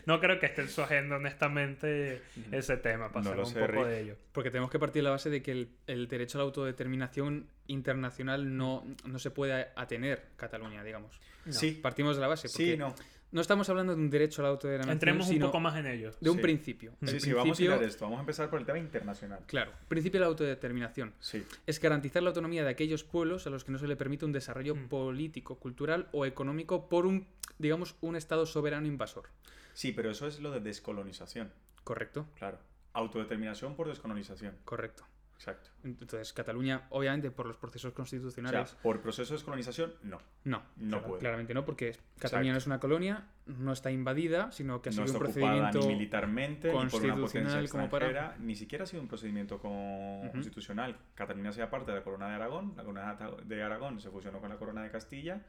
[0.05, 3.09] No creo que esté en su agenda, honestamente, ese tema.
[3.13, 3.85] Lo un sé, poco Rick.
[3.85, 4.15] de ello.
[4.31, 7.47] Porque tenemos que partir de la base de que el, el derecho a la autodeterminación
[7.69, 11.19] internacional no, no se puede atener Cataluña, digamos.
[11.45, 11.53] No.
[11.53, 12.49] Sí, Partimos de la base.
[12.49, 12.93] Porque sí, no.
[13.31, 16.11] no estamos hablando de un derecho a la autodeterminación, Entremos un poco más en ello.
[16.19, 16.41] de un Sí.
[16.43, 16.93] principio.
[17.01, 18.05] El Sí, sí, vamos a principio- esto.
[18.05, 19.39] Vamos a empezar por el tema internacional.
[19.47, 21.13] Claro, principio de la autodeterminación.
[21.19, 21.43] Sí.
[21.65, 24.31] es garantizar la autonomía de aquellos pueblos a los que no se le permite un
[24.33, 24.87] desarrollo Mm.
[24.89, 27.27] político, cultural o económico por un,
[27.57, 29.29] digamos, un Estado soberano invasor.
[29.73, 31.51] Sí, pero eso es lo de descolonización.
[31.83, 32.59] Correcto, Claro.
[32.93, 34.55] Autodeterminación por descolonización.
[34.65, 35.05] correcto.
[35.39, 35.69] Exacto.
[35.85, 40.19] Entonces, Cataluña, obviamente, por los procesos O sea, constitucionales, por proceso de descolonización, no.
[40.43, 40.61] no.
[40.75, 41.21] no puede.
[41.21, 44.95] Claramente no, porque Cataluña no es una colonia, no está invadida, sino que ha no
[44.95, 45.79] sido está un procedimiento...
[45.79, 49.59] ni militarmente, ni por una potencia constitucional como para- ni siquiera ha sido un procedimiento
[49.59, 50.97] con- constitucional.
[51.15, 54.49] Cataluña sea parte de la corona de Aragón, la corona de Aragón se fusionó con
[54.49, 55.41] la corona de Castilla,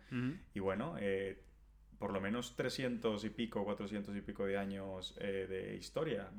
[0.54, 1.42] y bueno, eh,
[1.98, 6.30] por lo menos 300 y pico, 400 y pico de años eh, de historia,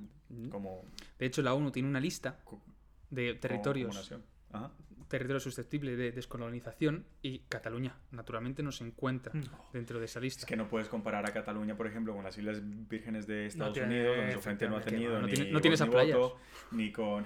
[0.50, 0.86] como,
[1.20, 2.40] De hecho, la ONU tiene una lista
[3.12, 4.24] de territorios, como nación.
[4.52, 4.72] Ajá.
[5.08, 9.44] territorios susceptibles de descolonización y Cataluña, naturalmente, no se encuentra Mm.
[9.74, 10.40] dentro de esa lista.
[10.42, 13.74] Es que no puedes comparar a Cataluña, por ejemplo, con las Islas Vírgenes de Estados
[13.74, 15.88] tiene- Unidos, donde su gente no ha tenido no ni, tiene- no tiene voz esas
[15.90, 16.18] ni playas.
[16.18, 16.38] voto,
[16.72, 17.26] ni con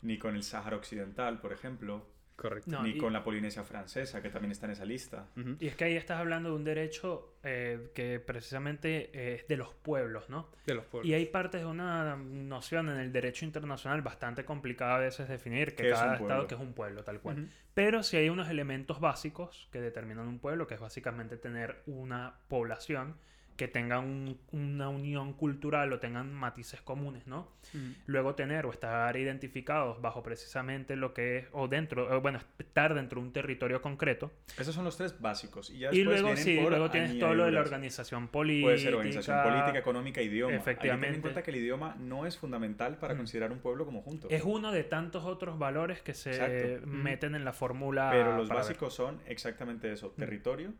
[0.00, 2.06] ni con el Sáhara Occidental, por ejemplo,
[2.38, 2.70] Correcto.
[2.70, 5.26] No, ni y- con la Polinesia Francesa, que también está en esa lista.
[5.58, 9.56] Y es que ahí estás hablando de un derecho eh, que precisamente eh, es de
[9.56, 10.48] los pueblos, ¿no?
[10.64, 11.10] De los pueblos.
[11.10, 15.70] Y hay partes de una noción en el derecho internacional bastante complicada a veces definir,
[15.74, 17.48] que ¿Qué es cada estado que es un pueblo, tal cual.
[17.74, 22.38] Pero sí hay unos elementos básicos que determinan un pueblo, que es básicamente tener una
[22.46, 23.16] población
[23.58, 27.48] que tenga un- una unión cultural o tengan matices comunes, ¿no?
[27.74, 27.92] Ujú.
[28.06, 32.94] Luego tener o estar identificados bajo precisamente lo que es, o dentro, o bueno, estar
[32.94, 34.30] dentro de un territorio concreto.
[34.58, 35.70] Esos son los tres básicos.
[35.70, 38.66] Y, ya Y luego sí, luego tienes todo lo de la organización política.
[38.66, 40.52] Puede ser organización política, económica, idioma.
[40.52, 41.16] Hay que tener Efectivamente.
[41.16, 43.16] en cuenta que el idioma no es fundamental para Mm.
[43.16, 44.28] considerar un pueblo como junto.
[44.30, 46.86] Es uno de tantos otros valores que se Exacto.
[46.86, 48.08] meten en la fórmula.
[48.12, 48.58] Pero los ver.
[48.58, 50.72] básicos son exactamente eso: territorio.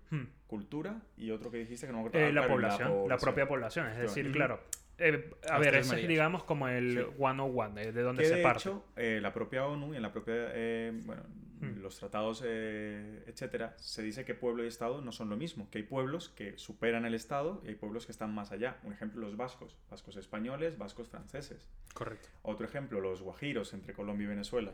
[0.49, 2.27] Cultura y otro que dijiste que no me acuerdo.
[2.27, 3.87] Eh, la, población, la, propia población.
[3.89, 4.61] Es decir, claro.
[4.99, 7.05] eh, a Las ver, ese es digamos como el Sí.
[7.17, 8.59] 101, de, de donde Que se de parte.
[8.63, 11.23] hecho, eh, la propia ONU y en la propia, eh, bueno,
[11.61, 11.81] Hmm.
[11.83, 15.79] los tratados, eh, etcétera, se dice que pueblo y Estado no son lo mismo, que
[15.79, 18.77] hay pueblos que superan el Estado y hay pueblos que están más allá.
[18.85, 21.67] Un ejemplo, los vascos, vascos españoles, vascos franceses.
[21.95, 22.29] Correcto.
[22.43, 24.73] Otro ejemplo, los guajiros entre Colombia y Venezuela.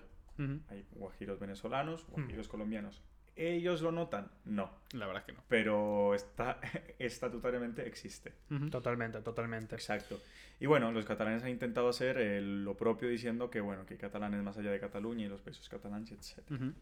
[0.68, 2.12] Hay guajiros venezolanos, Hmm.
[2.20, 3.02] guajiros colombianos.
[3.36, 4.30] ¿Ellos lo notan?
[4.44, 5.44] No, La verdad es que no.
[5.48, 6.60] pero está,
[6.98, 8.32] estatutariamente existe.
[8.70, 9.74] Totalmente, totalmente.
[9.74, 10.20] Exacto.
[10.60, 13.98] Y bueno, los catalanes han intentado hacer eh, lo propio diciendo que, bueno, que hay
[13.98, 16.38] catalanes más allá de Cataluña y los países catalanes, etc.
[16.48, 16.72] Ujú.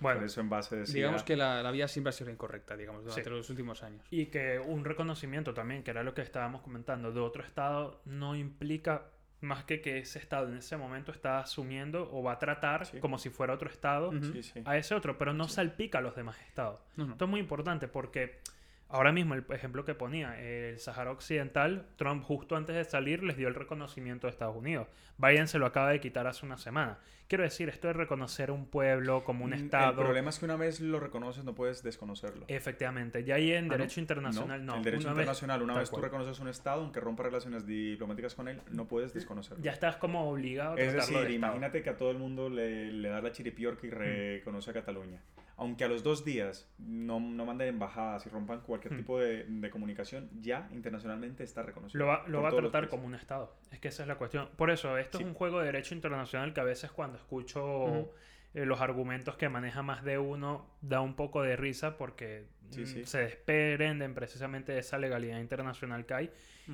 [0.00, 0.94] Bueno, Por eso en base decía...
[0.94, 3.30] Digamos que la, la vía siempre ha sido incorrecta, digamos, durante Sí.
[3.30, 4.06] los últimos años.
[4.10, 8.36] y que un reconocimiento también, que era lo que estábamos comentando, de otro estado no
[8.36, 9.06] implica
[9.46, 12.98] más que que ese Estado en ese momento está asumiendo o va a tratar Sí.
[12.98, 14.22] como si fuera otro Estado Ujú.
[14.32, 14.60] Sí, sí.
[14.66, 16.80] a ese otro, pero no salpica a los demás Estados.
[16.96, 17.12] No, no.
[17.12, 18.40] Esto es muy importante porque
[18.88, 23.36] ahora mismo el ejemplo que ponía, el Sahara Occidental, Trump justo antes de salir les
[23.36, 24.88] dio el reconocimiento de Estados Unidos.
[25.18, 26.98] Biden se lo acaba de quitar hace una semana.
[27.28, 29.90] Quiero decir, esto de reconocer un pueblo como un Mm, Estado...
[29.90, 32.44] El problema es que una vez lo reconoces no puedes desconocerlo.
[32.46, 33.76] Efectivamente, ya ahí en Ah, ¿no?
[33.78, 34.76] derecho internacional no.
[34.76, 38.34] el derecho Una vez- internacional, una vez tú reconoces un Estado, aunque rompa relaciones diplomáticas
[38.36, 39.64] con él, no puedes desconocerlo.
[39.64, 42.92] ya estás como obligado a Es decir, de imagínate que a todo el mundo le,
[42.92, 45.20] le da la chiripiorca y reconoce a Cataluña.
[45.58, 48.96] Aunque a los dos días no, no manden embajadas y rompan cualquier Mm.
[48.98, 51.98] tipo de, de comunicación, ya internacionalmente está reconocido.
[51.98, 53.56] Lo va, lo va a tratar como un Estado.
[53.72, 54.50] Es que esa es la cuestión.
[54.56, 55.24] Por eso, esto Sí.
[55.24, 58.12] es un juego de derecho internacional que a veces cuando escucho
[58.54, 62.82] eh, los argumentos que maneja más de uno, da un poco de risa porque Sí,
[62.82, 63.04] mm, sí.
[63.04, 66.30] se desprenden precisamente de esa legalidad internacional que hay.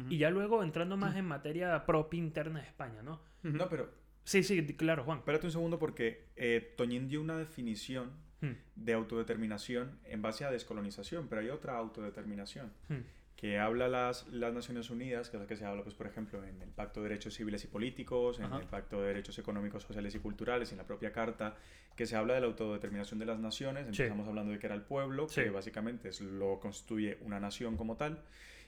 [0.09, 3.21] Y ya luego entrando más en materia propia interna de España, ¿no?
[3.43, 3.91] No, pero
[4.25, 5.19] Sí, sí, claro, Juan.
[5.19, 8.11] espérate un segundo porque eh, Toñín dio una definición
[8.43, 12.73] Hmm, de autodeterminación en base a descolonización, pero hay otra autodeterminación.
[12.89, 12.97] hmm.
[13.37, 16.45] que habla las, las Naciones Unidas, que es la que se habla, pues, por ejemplo,
[16.45, 18.59] en el Pacto de Derechos Civiles y Políticos, en Ajá.
[18.59, 21.57] el Pacto de Derechos Económicos, Sociales y Culturales, en la propia Carta,
[21.97, 23.85] que se habla de la autodeterminación de las naciones.
[23.97, 24.03] Sí.
[24.03, 25.43] Empezamos hablando de que era el pueblo, Sí.
[25.43, 28.23] que básicamente es lo constituye una nación como tal,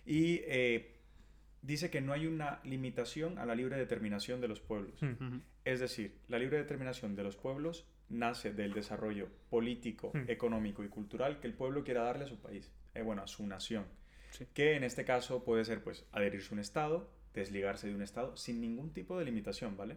[0.07, 0.97] y eh,
[1.63, 5.01] dice que no hay una limitación a la libre determinación de los pueblos.
[5.01, 5.39] Hmm.
[5.65, 10.25] Es decir, la libre determinación de los pueblos nace del desarrollo político, Hmm.
[10.29, 13.47] económico y cultural que el pueblo quiera darle a su país, eh, bueno, a su
[13.47, 13.87] nación.
[14.31, 14.47] Sí.
[14.53, 18.37] Que en este caso puede ser, pues, adherirse a un Estado, desligarse de un Estado,
[18.37, 19.97] sin ningún tipo de limitación, ¿vale?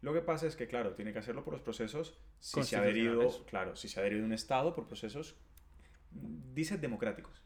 [0.00, 2.80] Lo que pasa es que, claro, tiene que hacerlo por los procesos, si se ha
[2.80, 5.36] adherido, claro, si se ha adherido a un Estado, por procesos,
[6.12, 7.40] mm, dice democráticos.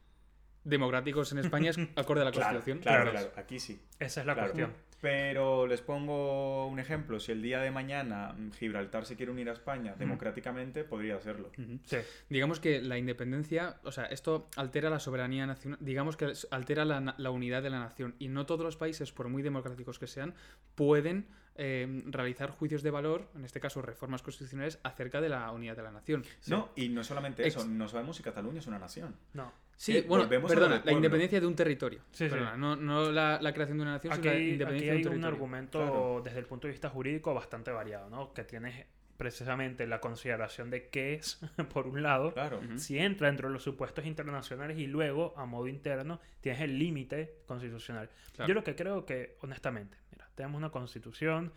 [0.64, 2.78] Democráticos en España es acorde a la Claro, Constitución.
[2.80, 3.26] claro, Claro.
[3.28, 3.80] claro, aquí sí.
[3.98, 4.52] Esa es la Claro.
[4.52, 4.72] cuestión.
[5.00, 7.20] Pero les pongo un ejemplo.
[7.20, 11.50] Si el día de mañana Gibraltar se quiere unir a España democráticamente, podría hacerlo.
[11.84, 11.98] Sí.
[12.28, 17.14] Digamos que la independencia, o sea, esto altera la soberanía nacional, digamos que altera la,
[17.18, 20.34] la unidad de la nación y no todos los países, por muy democráticos que sean,
[20.74, 21.26] pueden
[21.58, 25.82] eh, realizar juicios de valor, en este caso reformas constitucionales, acerca de la unidad de
[25.82, 26.24] la nación.
[26.46, 29.14] No, y no solamente eso, Ex- no sabemos si Cataluña es una nación.
[29.34, 29.52] No.
[29.76, 32.00] Sí, Eh, bueno, perdona, la independencia de un territorio.
[32.10, 32.30] Sí, sí.
[32.30, 35.02] Perdona, No, no la, la creación de una nación, Aquí, sino la aquí independencia hay
[35.02, 35.28] de un un territorio.
[35.34, 36.20] argumento Claro.
[36.24, 38.32] desde el punto de vista jurídico bastante variado, ¿no?
[38.32, 38.86] Que tienes
[39.18, 41.40] precisamente la consideración de qué es,
[41.72, 42.60] por un lado, Claro.
[42.76, 47.36] Si entra dentro de los supuestos internacionales y luego, a modo interno, tienes el límite
[47.46, 48.08] constitucional.
[48.34, 48.48] Claro.
[48.48, 49.96] Yo lo que creo que, honestamente,
[50.36, 51.52] tenemos una constitución,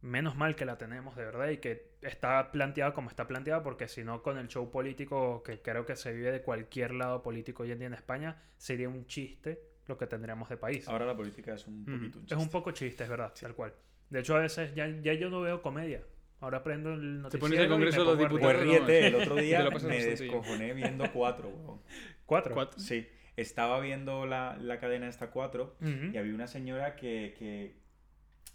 [0.00, 3.88] menos mal que la tenemos de verdad y que está planteada como está planteada, porque
[3.88, 7.62] si no, con el show político que creo que se vive de cualquier lado político
[7.62, 10.86] hoy en día en España, sería un chiste lo que tendríamos de país.
[10.88, 12.52] Ahora la política es un Mm, poquito un Es un chiste.
[12.52, 13.72] poco chiste, es verdad, tal cual.
[14.10, 16.02] De hecho, a veces ya, ya yo no veo comedia.
[16.40, 18.28] Ahora prendo el Te noticiero pones el Congreso de los reír.
[18.28, 21.80] Pues Diputados, ríete, el otro te día me descojoné viendo cuatro, weón.
[22.26, 22.54] ¿Cuatro?
[22.54, 22.78] Cuatro.
[22.78, 26.12] Sí, estaba viendo la, la cadena esta cuatro Ujú.
[26.12, 27.76] y había una señora que, que,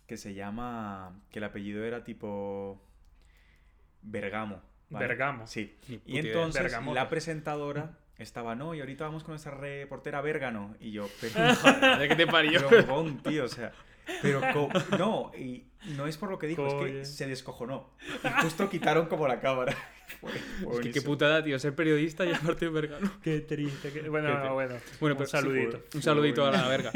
[0.08, 2.82] que se llama, que el apellido era tipo
[4.02, 4.62] Bergamo.
[4.90, 5.08] ¿vale?
[5.08, 5.48] Bergamo.
[5.48, 5.78] Sí.
[6.06, 10.76] Y entonces la presentadora estaba, no, y ahorita vamos con nuestra reportera Bergano.
[10.80, 11.36] Y yo, pero,
[12.00, 12.68] ¿De qué te parió?
[12.72, 13.72] huevón, tío, o sea.
[14.22, 14.42] Pero
[15.00, 17.92] no, y no es por lo que dijo, es que se descojonó.
[18.24, 19.76] Y justo quitaron como la cámara.
[20.74, 23.12] Es que qué putada, tío, ser periodista y aparte vergano.
[23.22, 23.92] Qué triste.
[23.92, 24.76] qué- Bueno, Qué no, te- bueno.
[25.00, 25.84] Bueno, un pero sí, saludito.
[25.94, 26.92] Un saludito a la verga.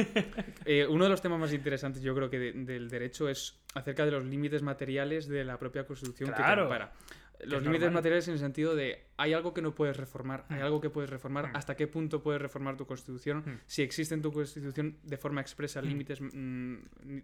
[0.66, 4.04] Eh, uno de los temas más interesantes, yo creo que de- del derecho es acerca
[4.06, 6.64] de los límites materiales de la propia Constitución que Claro.
[6.68, 6.94] te ampara.
[7.42, 7.94] Los es límites normal.
[7.94, 10.64] materiales en el sentido de hay algo que no puedes reformar, hay Mm.
[10.64, 11.56] algo que puedes reformar, Mm.
[11.56, 13.60] hasta qué punto puedes reformar tu Constitución, Mm.
[13.66, 16.76] si existe en tu Constitución de forma expresa límites mm,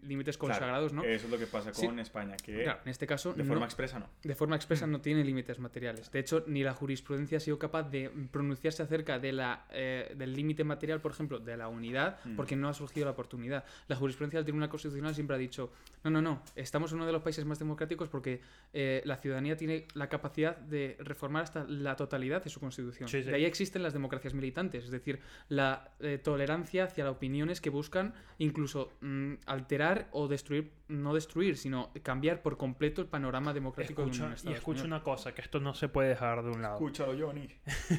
[0.03, 1.03] límites Claro, consagrados, ¿no?
[1.03, 1.85] Eso es lo que pasa Sí.
[1.85, 4.07] con España, que Claro, en este caso de no- forma expresa no.
[4.23, 6.11] de forma expresa no tiene límites materiales.
[6.11, 10.33] De hecho, ni la jurisprudencia ha sido capaz de pronunciarse acerca de la, eh, del
[10.35, 13.63] límite material, por ejemplo, de la unidad, porque no ha surgido la oportunidad.
[13.87, 15.71] La jurisprudencia del Tribunal Constitucional siempre ha dicho,
[16.03, 18.41] no, no, no, estamos en uno de los países más democráticos porque
[18.73, 23.09] eh, la ciudadanía tiene la capacidad de reformar hasta la totalidad de su constitución.
[23.09, 23.29] Sí, sí.
[23.29, 27.69] De ahí existen las democracias militantes, es decir, la eh, tolerancia hacia las opiniones que
[27.69, 34.03] buscan incluso mm, alterar o destruir, no destruir, sino cambiar por completo el panorama democrático
[34.03, 34.97] de Escucha, un y Estado escucha español.
[34.97, 36.75] una cosa, que esto no se puede dejar de un lado.
[36.75, 37.47] Escúchalo, Johnny.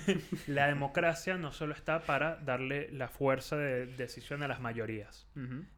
[0.46, 5.28] La democracia no solo está para darle la fuerza de decisión a las mayorías,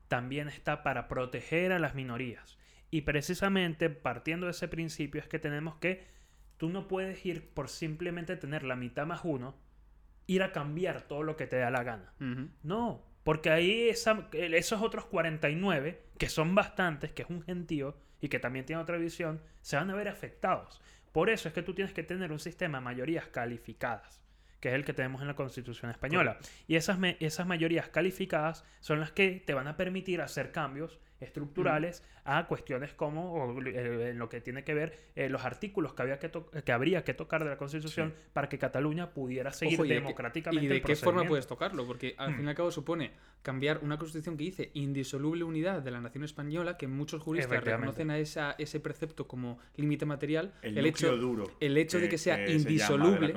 [0.08, 2.58] también está para proteger a las minorías.
[2.90, 6.06] Y precisamente partiendo de ese principio es que tenemos que,
[6.62, 9.56] tú no puedes ir por simplemente tener la mitad más uno,
[10.28, 12.14] ir a cambiar todo lo que te da la gana.
[12.62, 18.28] No, Porque ahí esa- esos otros 49, que son bastantes, que es un gentío y
[18.28, 20.80] que también tiene otra visión, se van a ver afectados.
[21.10, 24.22] Por eso es que tú tienes que tener un sistema de mayorías calificadas,
[24.60, 26.38] que es el que tenemos en la Constitución española.
[26.68, 32.46] Y esas mayorías calificadas son las que te van a permitir hacer cambios estructurales a
[32.46, 36.18] cuestiones como o, eh, en lo que tiene que ver eh, los artículos que, había
[36.18, 36.30] que,
[36.64, 39.94] que habría que tocar de la Constitución para que Cataluña pudiera seguir Ojo, ¿y de
[39.96, 41.86] qué- democráticamente ¿Y de el qué forma puedes tocarlo?
[41.86, 42.36] Porque al Hmm.
[42.36, 43.10] fin y al cabo supone
[43.42, 48.10] cambiar una constitución que dice indisoluble unidad de la nación española, que muchos juristas reconocen
[48.10, 50.52] a esa, ese precepto como límite material.
[50.62, 51.50] El, el hecho, duro.
[51.58, 53.34] el hecho de que sea indisoluble,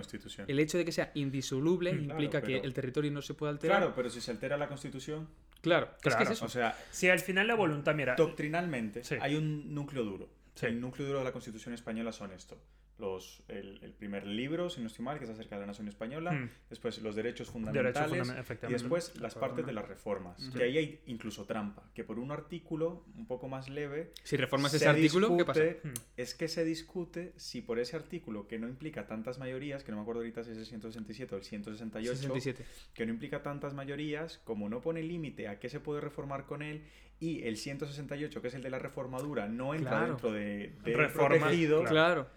[0.48, 3.52] el hecho de que sea indisoluble Mm, implica claro, que el territorio no se puede
[3.54, 3.78] alterar.
[3.80, 5.28] Claro, pero si se altera la Constitución,
[5.62, 6.46] Claro, es que Claro, es eso.
[6.46, 9.16] o sea, Si al final la voluntad, mira, doctrinalmente Sí.
[9.20, 10.30] hay un núcleo duro.
[10.56, 10.68] Sí.
[10.68, 12.58] El núcleo duro de la Constitución española son esto.
[12.98, 15.90] Los, el, el primer libro, si no estoy mal, que es acerca de la nación
[15.90, 16.50] española, Mm.
[16.70, 20.40] después los derechos fundamentales fundament- y después las partes de las reformas.
[20.48, 20.58] Ujú.
[20.58, 24.72] Que ahí hay incluso trampa, que por un artículo un poco más leve si reformas
[24.72, 25.60] se ese artículo, ¿qué pasa?
[25.62, 25.94] discute- Mm.
[26.16, 29.98] Es que se discute si por ese artículo que no implica tantas mayorías, que no
[29.98, 32.64] me acuerdo ahorita si es el 167 o el 168, 67.
[32.94, 36.62] que no implica tantas mayorías, como no pone límite a qué se puede reformar con
[36.62, 36.84] él,
[37.20, 40.08] y el 168, que es el de la reformadura, no entra Claro.
[40.08, 42.28] dentro de, de Reforma, protegido, claro.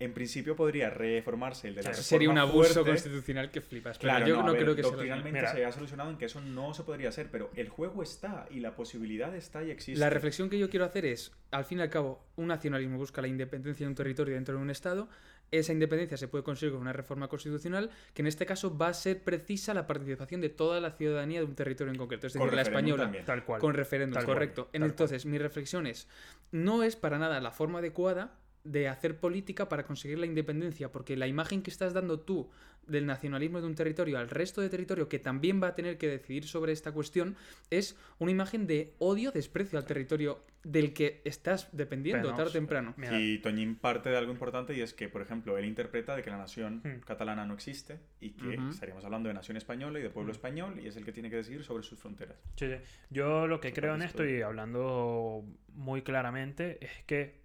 [0.00, 2.90] En principio podría reformarse el de la reforma sería un abuso fuerte.
[2.90, 3.96] constitucional que flipas.
[3.98, 6.24] Pero Claro, yo no, no, a ver, creo que doctrinalmente se haya solucionado en que
[6.24, 10.00] eso no se podría hacer, pero el juego está y la posibilidad está y existe.
[10.00, 13.22] La reflexión que yo quiero hacer es, al fin y al cabo, un nacionalismo busca
[13.22, 15.08] la independencia de un territorio dentro de un Estado.
[15.52, 18.94] Esa independencia se puede conseguir con una reforma constitucional, que en este caso va a
[18.94, 22.46] ser precisa la participación de toda la ciudadanía de un territorio en concreto, es Con
[22.46, 23.04] decir, la española.
[23.04, 23.24] también.
[23.24, 23.60] Tal cual.
[23.60, 24.68] Con referéndum, cual, correcto.
[24.72, 24.82] cual.
[24.82, 26.08] Entonces, mi reflexión es,
[26.50, 31.16] no es para nada la forma adecuada de hacer política para conseguir la independencia, porque
[31.16, 32.50] la imagen que estás dando tú
[32.86, 36.06] del nacionalismo de un territorio al resto de territorio que también va a tener que
[36.08, 37.34] decidir sobre esta cuestión
[37.70, 42.94] es una imagen de odio, desprecio al territorio del que estás dependiendo tarde o temprano.
[43.12, 46.30] Y Toñín parte de algo importante y es que, por ejemplo, él interpreta de que
[46.30, 47.00] la nación Hmm.
[47.06, 50.36] catalana no existe y que estaríamos hablando de nación española y de pueblo Hmm.
[50.36, 52.36] español y es el que tiene que decidir sobre sus fronteras.
[52.56, 52.76] Sí, sí.
[53.10, 54.46] Yo lo que Sobre creo en esto y historia.
[54.46, 57.43] hablando muy claramente es que,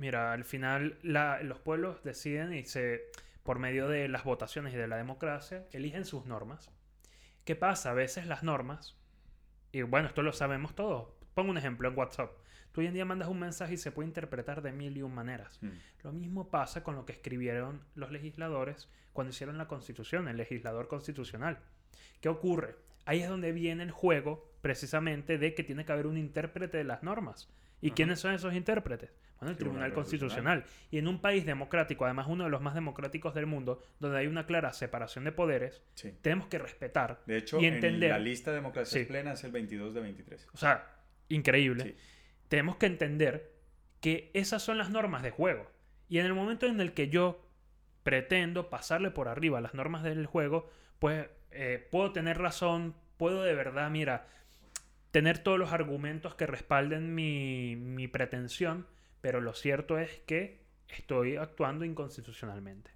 [0.00, 3.02] mira, al final la- los pueblos deciden y se,
[3.42, 6.70] por medio de las votaciones y de la democracia, eligen sus normas.
[7.44, 7.90] ¿Qué pasa?
[7.90, 8.96] A veces las normas,
[9.72, 11.08] y bueno, esto lo sabemos todos.
[11.34, 12.32] Pongo un ejemplo en WhatsApp.
[12.72, 15.14] Tú hoy en día mandas un mensaje y se puede interpretar de mil y un
[15.14, 15.58] maneras.
[15.60, 15.70] Hmm.
[16.02, 20.86] Lo mismo pasa con lo que escribieron los legisladores cuando hicieron la constitución, el legislador
[20.88, 21.58] constitucional.
[22.20, 22.76] ¿Qué ocurre?
[23.06, 26.84] Ahí es donde viene el juego precisamente de que tiene que haber un intérprete de
[26.84, 27.48] las normas.
[27.80, 27.94] ¿Y Ajá.
[27.96, 29.10] quiénes son esos intérpretes?
[29.40, 30.64] Bueno, el Tribunal Tribunal Constitucional.
[30.90, 34.26] Y en un país democrático, además uno de los más democráticos del mundo, donde hay
[34.26, 36.12] una clara separación de poderes, Sí.
[36.20, 37.22] tenemos que respetar.
[37.26, 39.08] De hecho, Y en entender- la lista de democracias Sí.
[39.08, 40.46] plena es el 22 de 23.
[40.52, 40.86] O sea,
[41.28, 41.84] increíble.
[41.84, 41.94] Sí.
[42.48, 43.50] Tenemos que entender
[44.00, 45.70] que esas son las normas de juego.
[46.08, 47.46] Y en el momento en el que yo
[48.02, 53.54] pretendo pasarle por arriba las normas del juego, pues eh, puedo tener razón, puedo de
[53.54, 54.26] verdad, mira,
[55.10, 58.86] tener todos los argumentos que respalden mi, mi pretensión,
[59.20, 62.90] pero lo cierto es que estoy actuando inconstitucionalmente.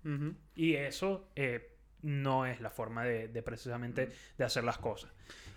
[0.54, 1.70] Y eso eh,
[2.02, 5.12] no es la forma de, de precisamente de hacer las cosas.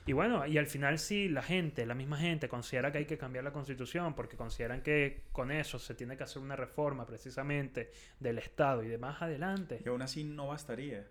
[0.06, 3.18] Y bueno, y al final si la gente, la misma gente, considera que hay que
[3.18, 7.92] cambiar la constitución porque consideran que con eso se tiene que hacer una reforma precisamente
[8.20, 9.82] del Estado y de más adelante.
[9.84, 11.08] Y aún así no bastaría.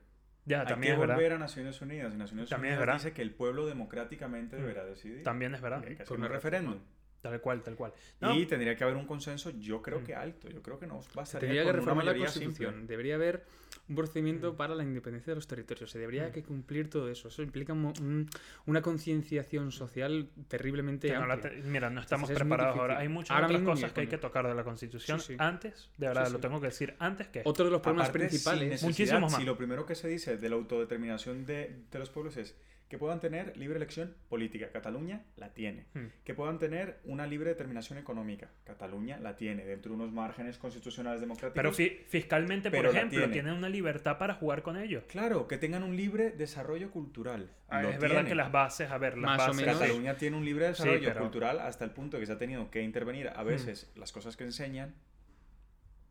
[0.46, 1.16] Ya, Hay también que es verdad.
[1.16, 2.94] volver a Naciones Unidas y Naciones También es Unidas verdad.
[3.04, 4.60] dice que el pueblo democráticamente Mm.
[4.60, 5.22] deberá decidir.
[5.24, 5.82] También es verdad.
[5.82, 6.78] Y hay que hacer Por un referéndum.
[7.22, 7.92] Tal cual, tal cual.
[8.20, 10.04] No, Y tendría que haber un consenso, yo creo Mm.
[10.04, 10.48] que alto.
[10.48, 12.72] Yo creo que no Se bastaría tendría que reformar la Constitución.
[12.74, 12.86] simple.
[12.86, 13.44] Debería haber
[13.88, 14.56] un procedimiento Mm.
[14.56, 15.90] para la independencia de los territorios.
[15.90, 16.32] Se debería Mm.
[16.32, 17.28] que cumplir todo eso.
[17.28, 18.28] Eso implica un- un-
[18.66, 21.52] una concienciación social terriblemente que no la amplia.
[21.52, 22.98] te- mira, no estamos Entonces es muy preparados ahora.
[22.98, 25.36] Hay muchas Ahora otras cosas que hay que tocar de la Constitución Sí, sí.
[25.38, 27.42] antes, de verdad, Sí, lo tengo que decir, antes que...
[27.44, 28.82] Otro de los problemas Aparte, principales.
[28.82, 29.36] Muchísimos más.
[29.40, 32.54] Si lo primero que se dice de la autodeterminación de, de los pueblos es
[32.88, 34.70] que puedan tener libre elección política.
[34.70, 35.86] Cataluña la tiene.
[35.94, 36.06] Hmm.
[36.24, 38.48] Que puedan tener una libre determinación económica.
[38.64, 41.54] Cataluña la tiene, dentro de unos márgenes constitucionales democráticos.
[41.56, 43.32] Pero fi- fiscalmente, por pero ejemplo, tiene.
[43.32, 45.02] tienen una libertad para jugar con ellos.
[45.08, 47.50] Claro, que tengan un libre desarrollo cultural.
[47.68, 49.56] Ah, es verdad que las bases, a ver, las Más o bases...
[49.66, 49.80] menos.
[49.80, 51.22] Cataluña tiene un libre desarrollo pero- Hmm.
[51.24, 54.44] cultural hasta el punto que se ha tenido que intervenir a veces las cosas que
[54.44, 54.94] enseñan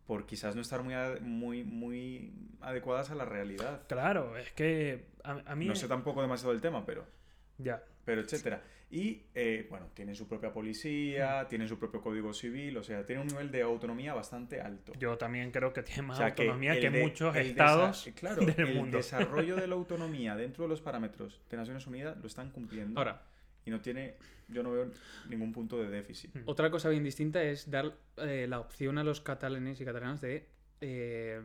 [0.05, 3.81] por quizás no estar muy, muy, muy adecuadas a la realidad.
[3.87, 5.65] Claro, es que a, a mí...
[5.65, 7.05] No sé tampoco demasiado del tema, pero
[7.57, 7.81] Ya.
[8.05, 8.61] pero etcétera.
[8.91, 13.23] Y, eh, bueno, tienen su propia policía, tienen su propio código civil, o sea, tienen
[13.23, 14.93] un nivel de autonomía bastante alto.
[14.99, 18.09] Yo también creo que tiene más O sea, que autonomía que, el de- muchos estados
[18.15, 18.97] claro, del el mundo.
[18.97, 23.23] desarrollo de la autonomía dentro de los parámetros de Naciones Unidas lo están cumpliendo Ahora,
[23.65, 24.15] y no tiene,
[24.47, 24.91] yo no veo
[25.29, 26.35] ningún punto de déficit.
[26.35, 26.43] Mm.
[26.45, 30.47] otra cosa bien distinta es dar eh, la opción a los catalanes y catalanas de
[30.81, 31.41] eh,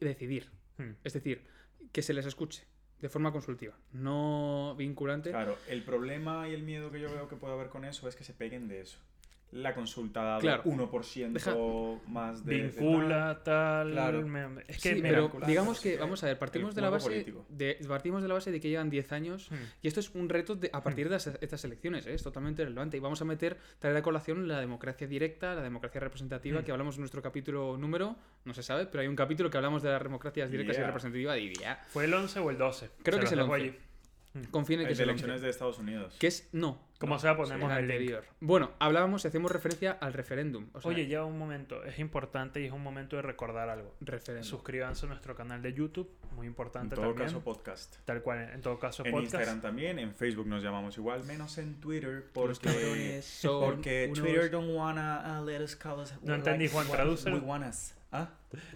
[0.00, 0.50] decidir.
[0.78, 0.92] Hmm.
[1.04, 1.44] Es decir,
[1.92, 2.64] que se les escuche
[3.00, 5.30] de forma consultiva, no vinculante.
[5.30, 8.16] Claro, el problema y el miedo que yo veo que puede haber con eso es
[8.16, 8.98] que se peguen de eso.
[9.52, 10.62] La consulta dado Claro.
[10.64, 11.56] 1% Deja-
[12.08, 12.54] más de...
[12.54, 12.80] de tal.
[12.84, 13.90] Vincula, tal.
[13.90, 14.22] Claro.
[14.26, 17.44] me- Es que, Sí, pero digamos que, vamos a ver, partimos de la base político.
[17.48, 20.28] de, partimos de la base de que llevan 10 años hmm, y esto es un
[20.28, 22.14] reto de- a partir de las- estas elecciones, ¿eh?
[22.14, 26.00] es totalmente relevante y vamos a meter, traer a colación la democracia directa, la democracia
[26.00, 26.64] representativa Mm.
[26.64, 29.82] que hablamos en nuestro capítulo número, no se sabe, pero hay un capítulo que hablamos
[29.82, 32.88] de las democracias directas y representativas y ya, ¿Fue el 11 o el 12?
[33.02, 33.66] Creo Se que es el dejo 11.
[33.66, 34.46] allí.
[34.52, 35.44] confíen en que El es de el elecciones 11.
[35.44, 36.14] de Estados Unidos.
[36.20, 37.90] que es no, Como No, sea, sí, ponemos el link.
[37.92, 38.24] anterior.
[38.40, 40.68] Bueno, hablábamos y hacemos referencia al referéndum.
[40.74, 41.82] O sea, Oye, ya un momento.
[41.84, 43.94] Es importante y es un momento de recordar algo.
[44.02, 44.46] referéndum.
[44.48, 46.10] Suscríbanse a nuestro canal de YouTube.
[46.36, 47.28] Muy En importante todo también.
[47.28, 47.96] caso, podcast.
[48.04, 49.32] Tal cual, en todo caso, En podcast.
[49.32, 54.18] Instagram también, en Facebook nos llamamos igual, menos en Twitter, porque, cabrones son porque unos-
[54.20, 56.12] Twitter don't wanna uh, let us call us.
[56.22, 56.86] No entendí, Juan.
[56.90, 57.94] We want us.
[58.12, 58.28] ¿Ah?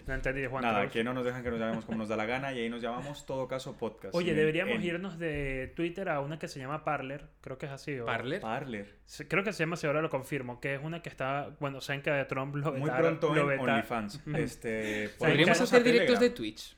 [0.07, 0.61] No entendí, Juan.
[0.61, 0.93] Nada, traduce.
[0.93, 2.81] que no nos dejan que nos llamemos como nos da la gana y ahí nos
[2.81, 4.15] llamamos todo caso podcast.
[4.15, 7.25] Oye, En- deberíamos en irnos de Twitter a una que se llama Parler.
[7.41, 7.99] Creo que es así.
[7.99, 8.05] o-
[8.41, 8.95] Parler.
[9.27, 12.01] Creo que se llama, si ahora lo confirmo, que es una que está, bueno, saben
[12.01, 14.21] que a Trump lo Muy pronto lo en OnlyFans.
[14.35, 16.29] Este, Podríamos Podríamos a hacer directos de.
[16.31, 16.75] Twitch.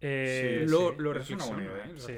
[0.00, 1.84] Eh, Sí, lo sí, lo es una buena idea.
[1.84, 1.92] ¿eh?
[1.96, 2.14] sí.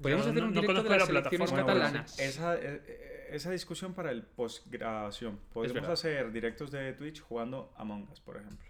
[0.00, 2.18] Podríamos hacer un no directo de las elecciones plataforma, Bueno, catalanas.
[2.20, 5.38] esa, eh, esa discusión para el postgrabación.
[5.52, 5.92] Podemos verdad.
[5.92, 8.66] hacer directos de Twitch jugando Among Us, por ejemplo.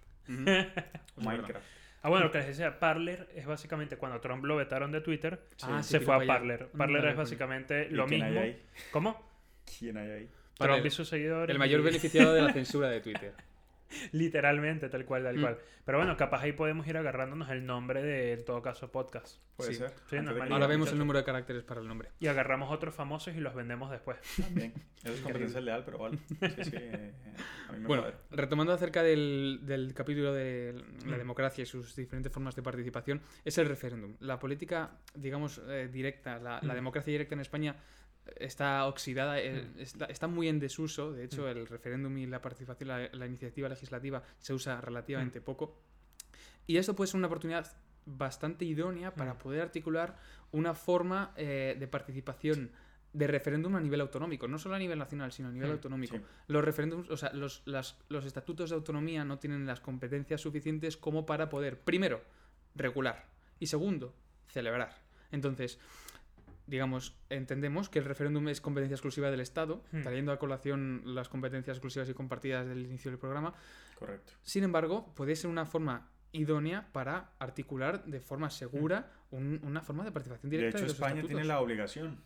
[1.16, 1.64] Minecraft.
[2.02, 5.40] Ah, bueno, lo que les decía, Parler es básicamente cuando Trump lo vetaron de Twitter,
[5.62, 6.26] Ah, se fue a.
[6.26, 6.68] Parler.
[6.72, 8.44] Mm, Parler es básicamente ¿Y lo quién hay mismo.
[8.44, 8.62] ahí?
[8.92, 9.30] ¿Cómo?
[9.78, 10.26] ¿Quién hay ahí?
[10.56, 10.86] Trump Parler.
[10.86, 11.52] y sus seguidores.
[11.52, 13.34] El mayor y- beneficiado de la censura de Twitter.
[14.12, 15.40] Literalmente, tal cual, tal Mm.
[15.40, 15.58] cual.
[15.84, 19.38] Pero bueno, capaz ahí podemos ir agarrándonos el nombre de, en todo caso, podcast.
[19.56, 19.78] Puede Sí.
[19.78, 19.92] ser.
[20.10, 20.52] Sí, María.
[20.54, 22.10] Ahora vemos el número de caracteres para el nombre.
[22.20, 24.18] Y agarramos otros famosos y los vendemos después.
[24.38, 24.72] También.
[25.02, 26.18] Eso es competencia leal, pero vale.
[26.28, 26.70] Sí, sí.
[26.74, 27.12] eh,
[27.68, 28.18] a mí me Bueno, cuadra.
[28.30, 30.74] retomando acerca del, del capítulo de
[31.06, 31.18] la Mm.
[31.18, 34.14] democracia y sus diferentes formas de participación, es el referéndum.
[34.20, 36.76] La política, digamos, eh, directa, la, la Mm.
[36.76, 37.76] democracia directa en España
[38.36, 41.12] está oxidada, eh, está, está muy en desuso.
[41.12, 41.48] De hecho, Mm.
[41.48, 44.82] el referéndum y la participación, la, la iniciativa legislativa se usa Mm.
[44.82, 45.80] relativamente poco.
[46.66, 47.72] Y esto puede ser una oportunidad
[48.06, 49.38] bastante idónea para Mm.
[49.38, 50.16] poder articular
[50.52, 52.70] una forma eh, de participación
[53.12, 56.16] de referéndum a nivel autonómico, no solo a nivel nacional, sino a nivel Mm, autonómico.
[56.16, 56.22] sí.
[56.46, 60.96] Los referéndums, o sea, los, las- los estatutos de autonomía no tienen las competencias suficientes
[60.96, 62.22] como para poder, primero,
[62.74, 63.26] regular
[63.58, 64.14] y segundo,
[64.48, 64.94] celebrar.
[65.32, 65.78] Entonces,
[66.68, 70.02] digamos, entendemos que el referéndum es competencia exclusiva del Estado, Hmm.
[70.02, 73.54] trayendo a colación las competencias exclusivas y compartidas del inicio del programa.
[73.98, 74.32] Correcto.
[74.42, 80.04] Sin embargo, puede ser una forma idónea para articular de forma segura un- una forma
[80.04, 82.18] de participación De directa hecho, de, los España tiene la obligación.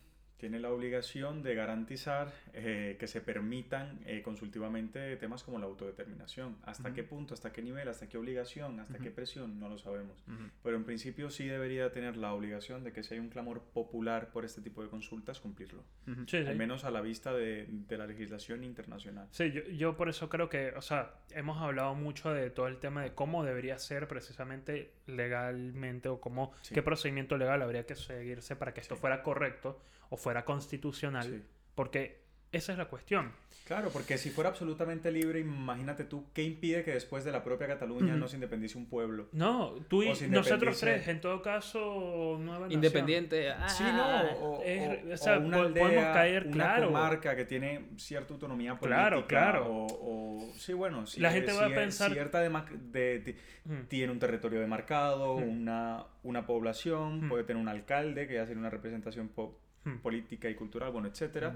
[0.43, 6.57] Tiene la obligación de garantizar eh, que se permitan eh, consultivamente temas como la autodeterminación.
[6.65, 6.95] ¿Hasta Ujú.
[6.95, 9.03] qué punto, hasta qué nivel, hasta qué obligación, hasta Ujú.
[9.03, 9.57] qué presión?
[9.57, 10.21] No lo sabemos.
[10.27, 10.49] Ujú.
[10.61, 14.31] Pero en principio sí debería tener la obligación de que si hay un clamor popular
[14.33, 15.81] por este tipo de consultas, cumplirlo.
[16.05, 16.37] Sí, sí.
[16.39, 19.29] Al menos a la vista de, de la legislación internacional.
[19.31, 22.79] Sí, yo, yo por eso creo que, o sea, hemos hablado mucho de todo el
[22.79, 26.73] tema de cómo debería ser precisamente legalmente o cómo, Sí.
[26.75, 28.99] qué procedimiento legal habría que seguirse para que esto Sí.
[28.99, 29.79] fuera correcto
[30.09, 31.41] o fuera constitucional, Sí.
[31.75, 33.31] porque esa es la cuestión.
[33.65, 37.65] Claro, porque si fuera absolutamente libre, imagínate tú, ¿qué impide que después de la propia
[37.65, 39.29] Cataluña no se independice un pueblo?
[39.31, 42.71] No, tú y nosotros tres, en todo caso, nueva nación.
[42.73, 43.47] Independiente.
[43.69, 46.87] Sí, ah, no, o, es- o- o sea, o una aldea, podemos caer, una claro.
[46.87, 48.99] comarca que tiene cierta autonomía política.
[49.07, 49.65] Claro, claro.
[49.73, 49.87] O,
[50.41, 53.35] o- sí, bueno, si La gente va a pensar- Cierta dema- de- de-
[53.65, 53.85] Mm.
[53.87, 55.43] tiene un territorio demarcado, Mm.
[55.61, 57.29] una, una población, Mm.
[57.29, 59.97] puede tener un alcalde que ya sería una representación po- Mm.
[59.97, 61.55] política y cultural, bueno, etcétera.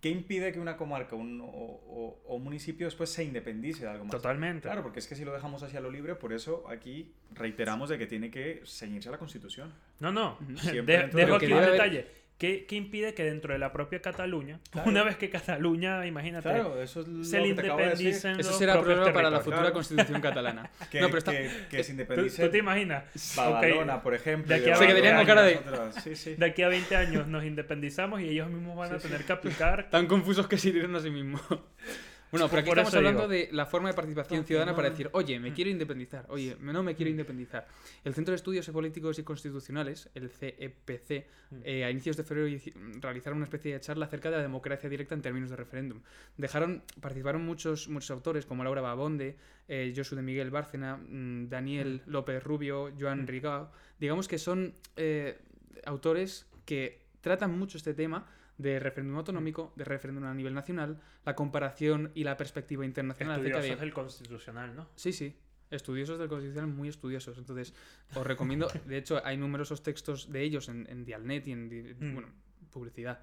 [0.00, 3.90] ¿Qué impide que una comarca un- o, o- o un municipio después se independice de
[3.90, 4.12] algo más?
[4.12, 4.62] Totalmente.
[4.62, 7.98] Claro, porque es que si lo dejamos hacia lo libre, por eso aquí reiteramos de
[7.98, 9.74] que tiene que ceñirse a la Constitución.
[9.98, 10.38] No, no.
[10.56, 12.06] Siempre De- dejo de- aquí un detalle.
[12.40, 14.88] ¿Qué, qué impide que dentro de la propia Cataluña, Claro.
[14.88, 18.52] una vez que Cataluña, imagínate, Claro, eso es lo se le acabo de independicen Eso
[18.54, 19.74] será propios problema para la futura Claro.
[19.74, 20.70] constitución catalana.
[20.90, 23.04] Que, No, pero está- que, que se ¿Tú, independice tú te imaginas?
[23.36, 24.48] Badalona, Ok, por ejemplo.
[24.48, 25.60] de aquí a con cara de-.
[26.02, 26.34] Sí, sí.
[26.36, 29.08] De aquí a 20 años nos independizamos y ellos mismos van a Sí, sí.
[29.12, 29.90] tener que aplicar.
[29.90, 31.42] Tan confusos que se dieron a sí mismos.
[32.30, 33.48] Bueno, pero aquí Por estamos hablando digo.
[33.48, 36.94] de la forma de participación ciudadana para decir, oye, me quiero independizar, oye, no me
[36.94, 37.66] quiero independizar.
[38.04, 41.26] El Centro de Estudios Políticos y Constitucionales, el CEPC,
[41.64, 42.56] eh, a inicios de febrero
[43.00, 46.00] realizaron una especie de charla acerca de la democracia directa en términos de referéndum.
[46.36, 52.02] Dejaron, participaron muchos, muchos autores como Laura Babonde, eh, Josu de Miguel Bárcena, mm, Daniel
[52.06, 53.72] López Rubio, Joan Rigao.
[53.98, 55.38] Digamos que son eh,
[55.84, 58.26] autores que tratan mucho este tema
[58.60, 63.58] de referéndum autonómico, de referéndum a nivel nacional, la comparación y la perspectiva internacional acerca
[63.58, 63.84] Estudiosos de...
[63.86, 64.88] del constitucional, ¿no?
[64.96, 65.34] Sí, sí.
[65.70, 67.38] Estudiosos del Constitucional, muy estudiosos.
[67.38, 67.72] Entonces,
[68.16, 68.66] os recomiendo.
[68.86, 71.96] De hecho, hay numerosos textos de ellos en, en Dialnet y en.
[72.00, 72.14] Mm.
[72.14, 72.28] Bueno,
[72.72, 73.20] publicidad.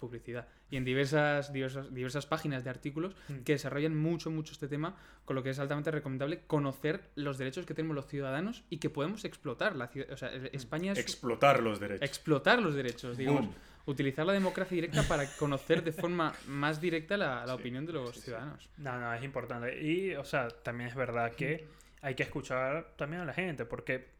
[0.00, 0.48] Publicidad.
[0.70, 3.44] Y en diversas, diversas, diversas páginas de artículos Mm.
[3.44, 7.64] que desarrollan mucho, mucho este tema, con lo que es altamente recomendable conocer los derechos
[7.64, 9.76] que tenemos los ciudadanos y que podemos explotar.
[9.76, 10.98] La, o sea, España es.
[10.98, 12.02] Explotar los derechos.
[12.06, 13.42] explotar los derechos, digamos.
[13.46, 13.54] Boom.
[13.86, 17.92] Utilizar la democracia directa para conocer de forma más directa la, la Sí, opinión de
[17.92, 18.68] los sí, ciudadanos.
[18.78, 19.82] No, no, es importante.
[19.82, 21.66] Y, o sea, también es verdad que
[22.00, 24.12] hay que escuchar también a la gente, porque...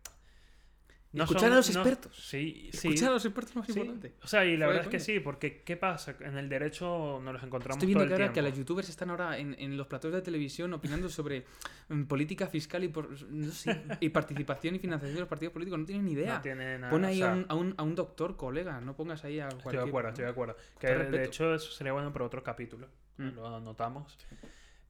[1.23, 2.17] Escuchar a los expertos.
[2.17, 2.89] Sí, sí.
[2.89, 3.73] Escuchar a los expertos más sí.
[3.73, 4.15] importante.
[4.23, 6.17] O sea, y la verdad es que sí, porque ¿qué pasa?
[6.21, 9.11] En el derecho nos los encontramos Estoy viendo todo que ahora que los youtubers están
[9.11, 11.45] ahora en, en los platos de televisión opinando sobre
[11.89, 15.79] mm, política fiscal y, por, no sé, y participación y financiación de los partidos políticos.
[15.79, 16.37] No tienen ni idea.
[16.37, 18.81] No tiene nada, Pon o ahí sea, a, un, a, un, a un doctor, colega.
[18.81, 19.85] No pongas ahí a Estoy cualquier...
[19.85, 20.57] de acuerdo, estoy de acuerdo.
[20.79, 21.23] Que de respeto.
[21.23, 22.89] hecho eso sería bueno para otro capítulo.
[23.19, 23.29] Mm.
[23.37, 24.19] Lo anotamos.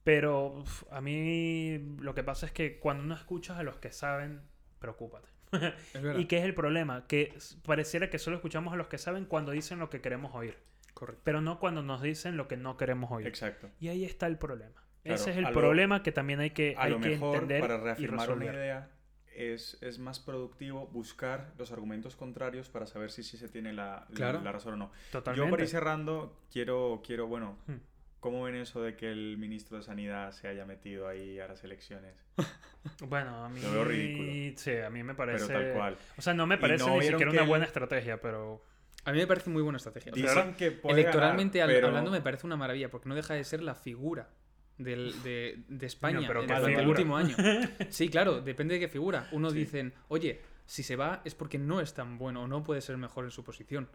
[0.03, 3.91] Pero uf, a mí lo que pasa es que cuando no escuchas a los que
[3.91, 4.41] saben,
[4.79, 5.34] preocúpate.
[6.17, 7.05] ¿Y qué es el problema?
[7.07, 10.57] Que pareciera que solo escuchamos a los que saben cuando dicen lo que queremos oír,
[10.93, 11.21] Correcto.
[11.23, 13.27] pero no cuando nos dicen lo que no queremos oír.
[13.27, 13.69] Exacto.
[13.79, 14.81] Y ahí está el problema.
[15.03, 17.09] Claro, Ese es el a lo- problema que también hay que, A hay lo que
[17.09, 18.55] mejor, entender para y reafirmar una resolver.
[18.55, 18.89] idea,
[19.35, 24.05] es, es más productivo buscar los argumentos contrarios para saber si, si se tiene la,
[24.09, 24.41] la- Claro.
[24.41, 24.91] la razón o no.
[25.11, 25.45] Totalmente.
[25.45, 27.75] Yo para ir cerrando, quiero, quiero, bueno, Hmm.
[28.19, 31.63] ¿cómo ven eso de que el ministro de Sanidad se haya metido ahí a las
[31.63, 32.15] elecciones?
[33.07, 34.57] Bueno, a mí Lo veo ridículo.
[34.57, 35.47] Sí, a mí me parece.
[35.47, 35.97] Pero tal cual.
[36.17, 38.63] O sea, no me parece no ni siquiera una el- buena estrategia, pero.
[39.05, 40.11] A mí me parece muy buena estrategia.
[40.11, 43.07] O sea, Dicen que puede electoralmente ganar, al- pero- hablando me parece una maravilla, porque
[43.09, 44.29] no deja de ser la figura
[44.77, 46.89] del- de, de España pero en- ¿qué durante el figura?
[46.89, 47.35] último año.
[47.89, 49.27] Sí, claro, depende de qué figura.
[49.31, 49.57] Uno Sí.
[49.59, 52.97] dicen, oye, si se va es porque no es tan bueno o no puede ser
[52.97, 53.87] mejor en su posición.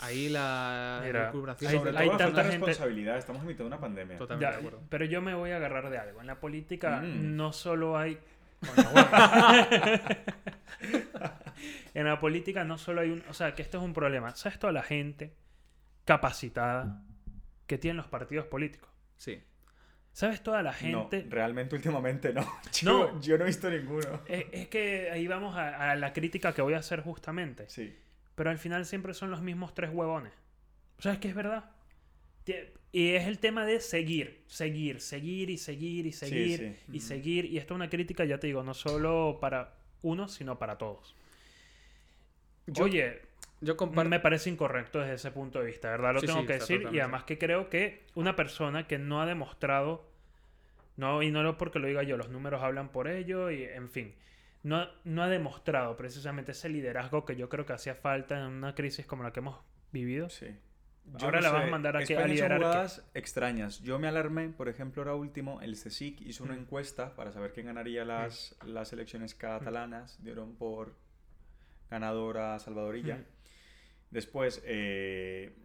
[0.00, 3.42] Ahí la Mira, recuperación hay- Sobre hay todo la falta tanta de gente- responsabilidad, estamos
[3.42, 4.18] en mitad de una pandemia.
[4.18, 4.82] Totalmente Ya, de acuerdo.
[4.88, 6.20] pero yo me voy a agarrar de algo.
[6.20, 7.36] En la política Mm.
[7.36, 8.18] no solo hay.
[8.74, 9.08] Coño, bueno.
[11.94, 13.22] en la política no solo hay un.
[13.28, 14.34] O sea, que esto es un problema.
[14.34, 15.34] ¿Sabes toda la gente
[16.04, 17.02] capacitada
[17.66, 18.90] que tienen los partidos políticos?
[19.16, 19.42] Sí.
[20.12, 21.24] ¿Sabes toda la gente?
[21.24, 22.46] No, realmente últimamente no.
[22.82, 23.20] Yo No.
[23.20, 24.20] yo no he visto ninguno.
[24.26, 27.68] Es, es que ahí vamos a, a la crítica que voy a hacer justamente.
[27.68, 27.96] Sí.
[28.34, 30.32] Pero al final siempre son los mismos tres huevones.
[30.98, 31.70] ¿Sabes qué es verdad?
[32.46, 36.92] Tie- Y es el tema de seguir, seguir, seguir y seguir y seguir sí.
[36.92, 37.44] y seguir.
[37.46, 41.14] Y esto es una crítica, ya te digo, no solo para uno, sino para todos.
[42.66, 43.20] Yo, Oye,
[43.60, 44.08] yo comparto.
[44.10, 46.14] me parece incorrecto desde ese punto de vista, ¿verdad?
[46.14, 46.88] Lo Sí, tengo sí, que decir.
[46.92, 50.04] Y además que creo que una persona que no ha demostrado,
[50.96, 53.88] no, y no lo porque lo diga yo, los números hablan por ello, y en
[53.90, 54.14] fin,
[54.62, 58.74] no, no ha demostrado precisamente ese liderazgo que yo creo que hacía falta en una
[58.74, 59.60] crisis como la que hemos
[59.92, 60.28] vivido.
[60.30, 60.46] Sí.
[61.20, 63.80] Ahora la vas a mandar a que- a liderar jugadas extrañas.
[63.80, 66.58] Yo me alarmé, por ejemplo, ahora último, el CSIC hizo una Mm.
[66.60, 70.22] encuesta para saber quién ganaría las, las elecciones catalanas.
[70.22, 70.94] Dieron por
[71.90, 73.16] ganadora Salvadorilla.
[73.16, 73.24] Mm.
[74.12, 75.56] Después, eh,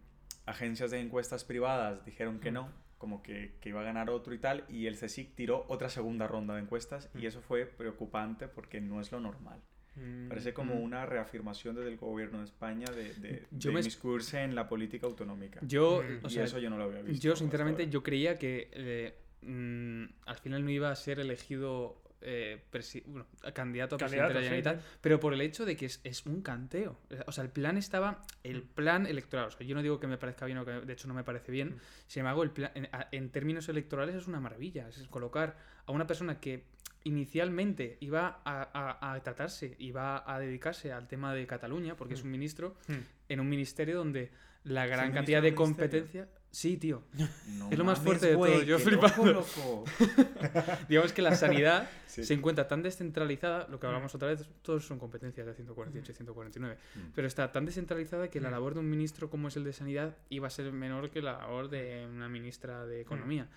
[0.46, 2.54] agencias de encuestas privadas dijeron que Mm.
[2.54, 4.64] no, como que, que iba a ganar otro y tal.
[4.68, 7.26] Y el CSIC tiró otra segunda ronda de encuestas y Mm.
[7.26, 9.60] eso fue preocupante porque no es lo normal.
[9.96, 10.82] Mm, Parece como mm.
[10.82, 14.68] una reafirmación desde el gobierno de España de, de, Yo de me- inmiscuirse en la
[14.68, 15.60] política autonómica.
[15.62, 16.24] Yo, Mm.
[16.24, 17.22] o y sea, eso yo no lo había visto.
[17.22, 22.62] yo sinceramente yo creía que eh, mm, al final no iba a ser elegido eh,
[23.06, 26.26] bueno, candidato a presidente de la sí, pero por el hecho de que es, es
[26.26, 26.98] un canteo.
[27.26, 28.68] O sea, el plan estaba, el Mm.
[28.74, 31.06] plan electoral, o sea, yo no digo que me parezca bien o que de hecho
[31.08, 31.80] no me parece bien, Mm.
[32.06, 35.56] sin embargo, el plan, en, a- en términos electorales es una maravilla, es colocar
[35.86, 36.64] a una persona que
[37.04, 38.62] inicialmente iba a,
[39.00, 42.26] a- a tratarse, iba a dedicarse al tema de Cataluña, porque es Mm.
[42.26, 42.92] un ministro, Mm.
[43.28, 44.30] en un ministerio donde
[44.64, 46.28] la gran cantidad de competencia...
[46.50, 47.02] Sí, tío.
[47.46, 49.32] No es lo más fuerte de todo, yo flipando.
[49.32, 49.84] loco, loco.
[50.88, 52.24] Digamos que la sanidad Sí.
[52.24, 53.90] se encuentra tan descentralizada, lo que Mm.
[53.90, 56.98] hablamos otra vez, todos son competencias de 148 y 149, Mm.
[57.14, 58.52] pero está tan descentralizada que la Mm.
[58.52, 61.32] labor de un ministro como es el de sanidad iba a ser menor que la
[61.38, 63.48] labor de una ministra de economía,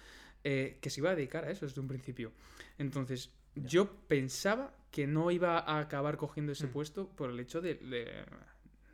[0.43, 2.33] eh, que se iba a dedicar a eso desde un principio.
[2.77, 6.71] Entonces, yo pensaba que no iba a acabar cogiendo ese Mm.
[6.71, 8.25] puesto por el hecho de, de-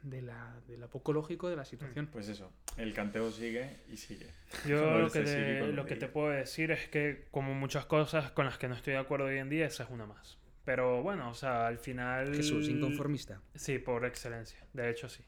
[0.10, 2.08] de, la, de lo poco lógico de la situación.
[2.08, 4.28] Pues eso, el canteo sigue y sigue.
[4.66, 8.32] Yo No, lo que, te, lo que te puedo decir es que, como muchas cosas
[8.32, 10.38] con las que no estoy de acuerdo hoy en día, esa es una más.
[10.66, 12.36] Pero bueno, o sea, al final.
[12.36, 13.41] Jesús, inconformista.
[13.55, 14.60] Sí, por excelencia.
[14.74, 15.24] De hecho, sí.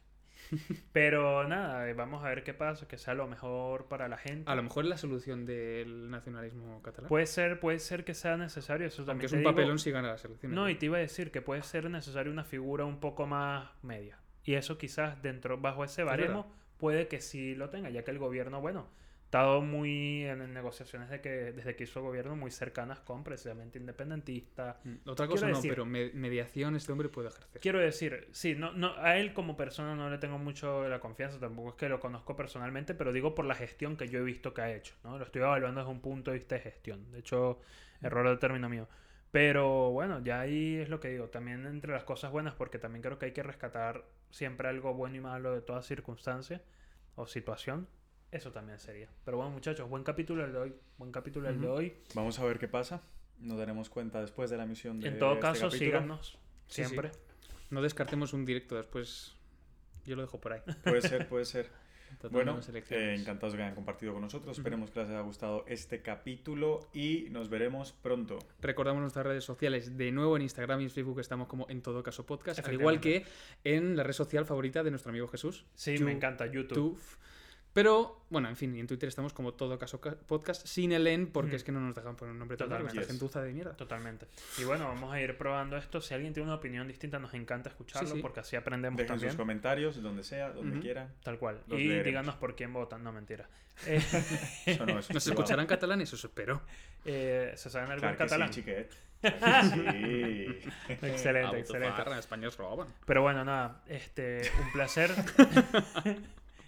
[0.92, 4.50] Pero nada, eh, vamos a ver qué pasa, que sea lo mejor para la gente.
[4.50, 7.08] A lo mejor es la solución del nacionalismo catalán.
[7.10, 9.52] Puede ser, puede ser que sea necesario, eso Aunque también es te un digo.
[9.52, 10.56] papelón si gana las elecciones.
[10.56, 13.70] No, y te iba a decir que puede ser necesario una figura un poco más
[13.84, 14.18] media.
[14.50, 18.18] Y eso quizás dentro, bajo ese baremo, puede que sí lo tenga, ya que el
[18.18, 18.88] gobierno, bueno,
[19.26, 24.78] estado muy en, negociaciones de que, desde que hizo gobierno muy cercanas con precisamente independentistas.
[24.84, 27.62] Mm, Otra cosa Quiero no, decir- pero me- mediación este hombre puede ejercer.
[27.62, 31.40] Quiero decir, sí, no, no, a él como persona no le tengo mucho la confianza,
[31.40, 34.56] tampoco es que lo conozco personalmente, pero digo por la gestión que yo he visto
[34.56, 35.20] que ha hecho, ¿no?
[35.20, 37.12] Lo estoy evaluando desde un punto de vista de gestión.
[37.12, 37.60] De hecho,
[38.02, 38.88] error de término mío.
[39.32, 41.28] Pero bueno, ya ahí es lo que digo.
[41.30, 45.16] También entre las cosas buenas, porque también creo que hay que rescatar siempre algo bueno
[45.16, 46.62] y malo de toda circunstancia
[47.16, 47.88] o situación.
[48.32, 49.10] Eso también sería.
[49.26, 50.76] Pero bueno, muchachos, buen capítulo el de hoy.
[50.98, 51.98] Buen capítulo el de hoy.
[52.14, 53.02] Vamos a ver qué pasa.
[53.40, 55.80] Nos daremos cuenta después de la emisión de En todo este caso, capítulo.
[55.80, 56.28] síganos
[56.68, 56.86] Sí, sí.
[56.86, 57.12] siempre.
[57.72, 59.36] No descartemos un directo después.
[60.06, 60.62] Yo lo dejo por ahí.
[60.84, 61.70] Puede ser, puede ser.
[62.32, 64.58] Bueno, eh, encantados de que hayan compartido con nosotros.
[64.58, 68.40] Esperemos que les haya gustado este capítulo y nos veremos pronto.
[68.62, 69.98] Recordamos nuestras redes sociales.
[69.98, 72.66] De nuevo en Instagram y en Facebook estamos como en todo caso podcast.
[72.66, 73.26] Al igual que
[73.64, 75.66] en la red social favorita de nuestro amigo Jesús.
[75.76, 76.74] Sí, You- me encanta YouTube.
[76.96, 77.18] Tuf.
[77.80, 81.08] Pero, bueno, en fin, y en Twitter estamos como todo caso ca- podcast sin el
[81.08, 81.56] en porque Mm.
[81.56, 82.90] es que no nos dejan poner un nombre tan largo.
[82.90, 83.72] Esta gentuza de mierda.
[83.78, 84.28] Totalmente.
[84.58, 86.02] Y bueno, vamos a ir probando esto.
[86.02, 88.22] Si alguien tiene una opinión distinta, nos encanta escucharlo Sí, sí.
[88.22, 89.32] porque así aprendemos Dejen también.
[89.32, 90.82] sus comentarios donde sea, donde Ujú.
[90.82, 91.14] quieran.
[91.24, 91.62] Tal cual.
[91.68, 92.06] Los y leeremos.
[92.06, 93.02] díganos por quién votan.
[93.02, 93.48] No, mentira.
[93.86, 93.96] Eh,
[94.66, 96.12] Eso no es ¿Nos escucharán catalanes?
[96.12, 96.62] Eso espero.
[97.06, 98.52] eh, ¿Se saben algún Claro catalán?
[98.52, 98.76] sí, sí.
[100.90, 102.02] excelente, excelente.
[102.06, 102.90] En España os roban.
[103.06, 103.82] Pero bueno, nada.
[103.88, 105.12] Este, un placer.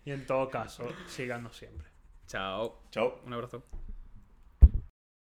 [0.05, 1.87] y en todo caso, síganos siempre.
[2.27, 2.83] Chao.
[2.91, 3.21] Chao.
[3.25, 3.63] Un abrazo.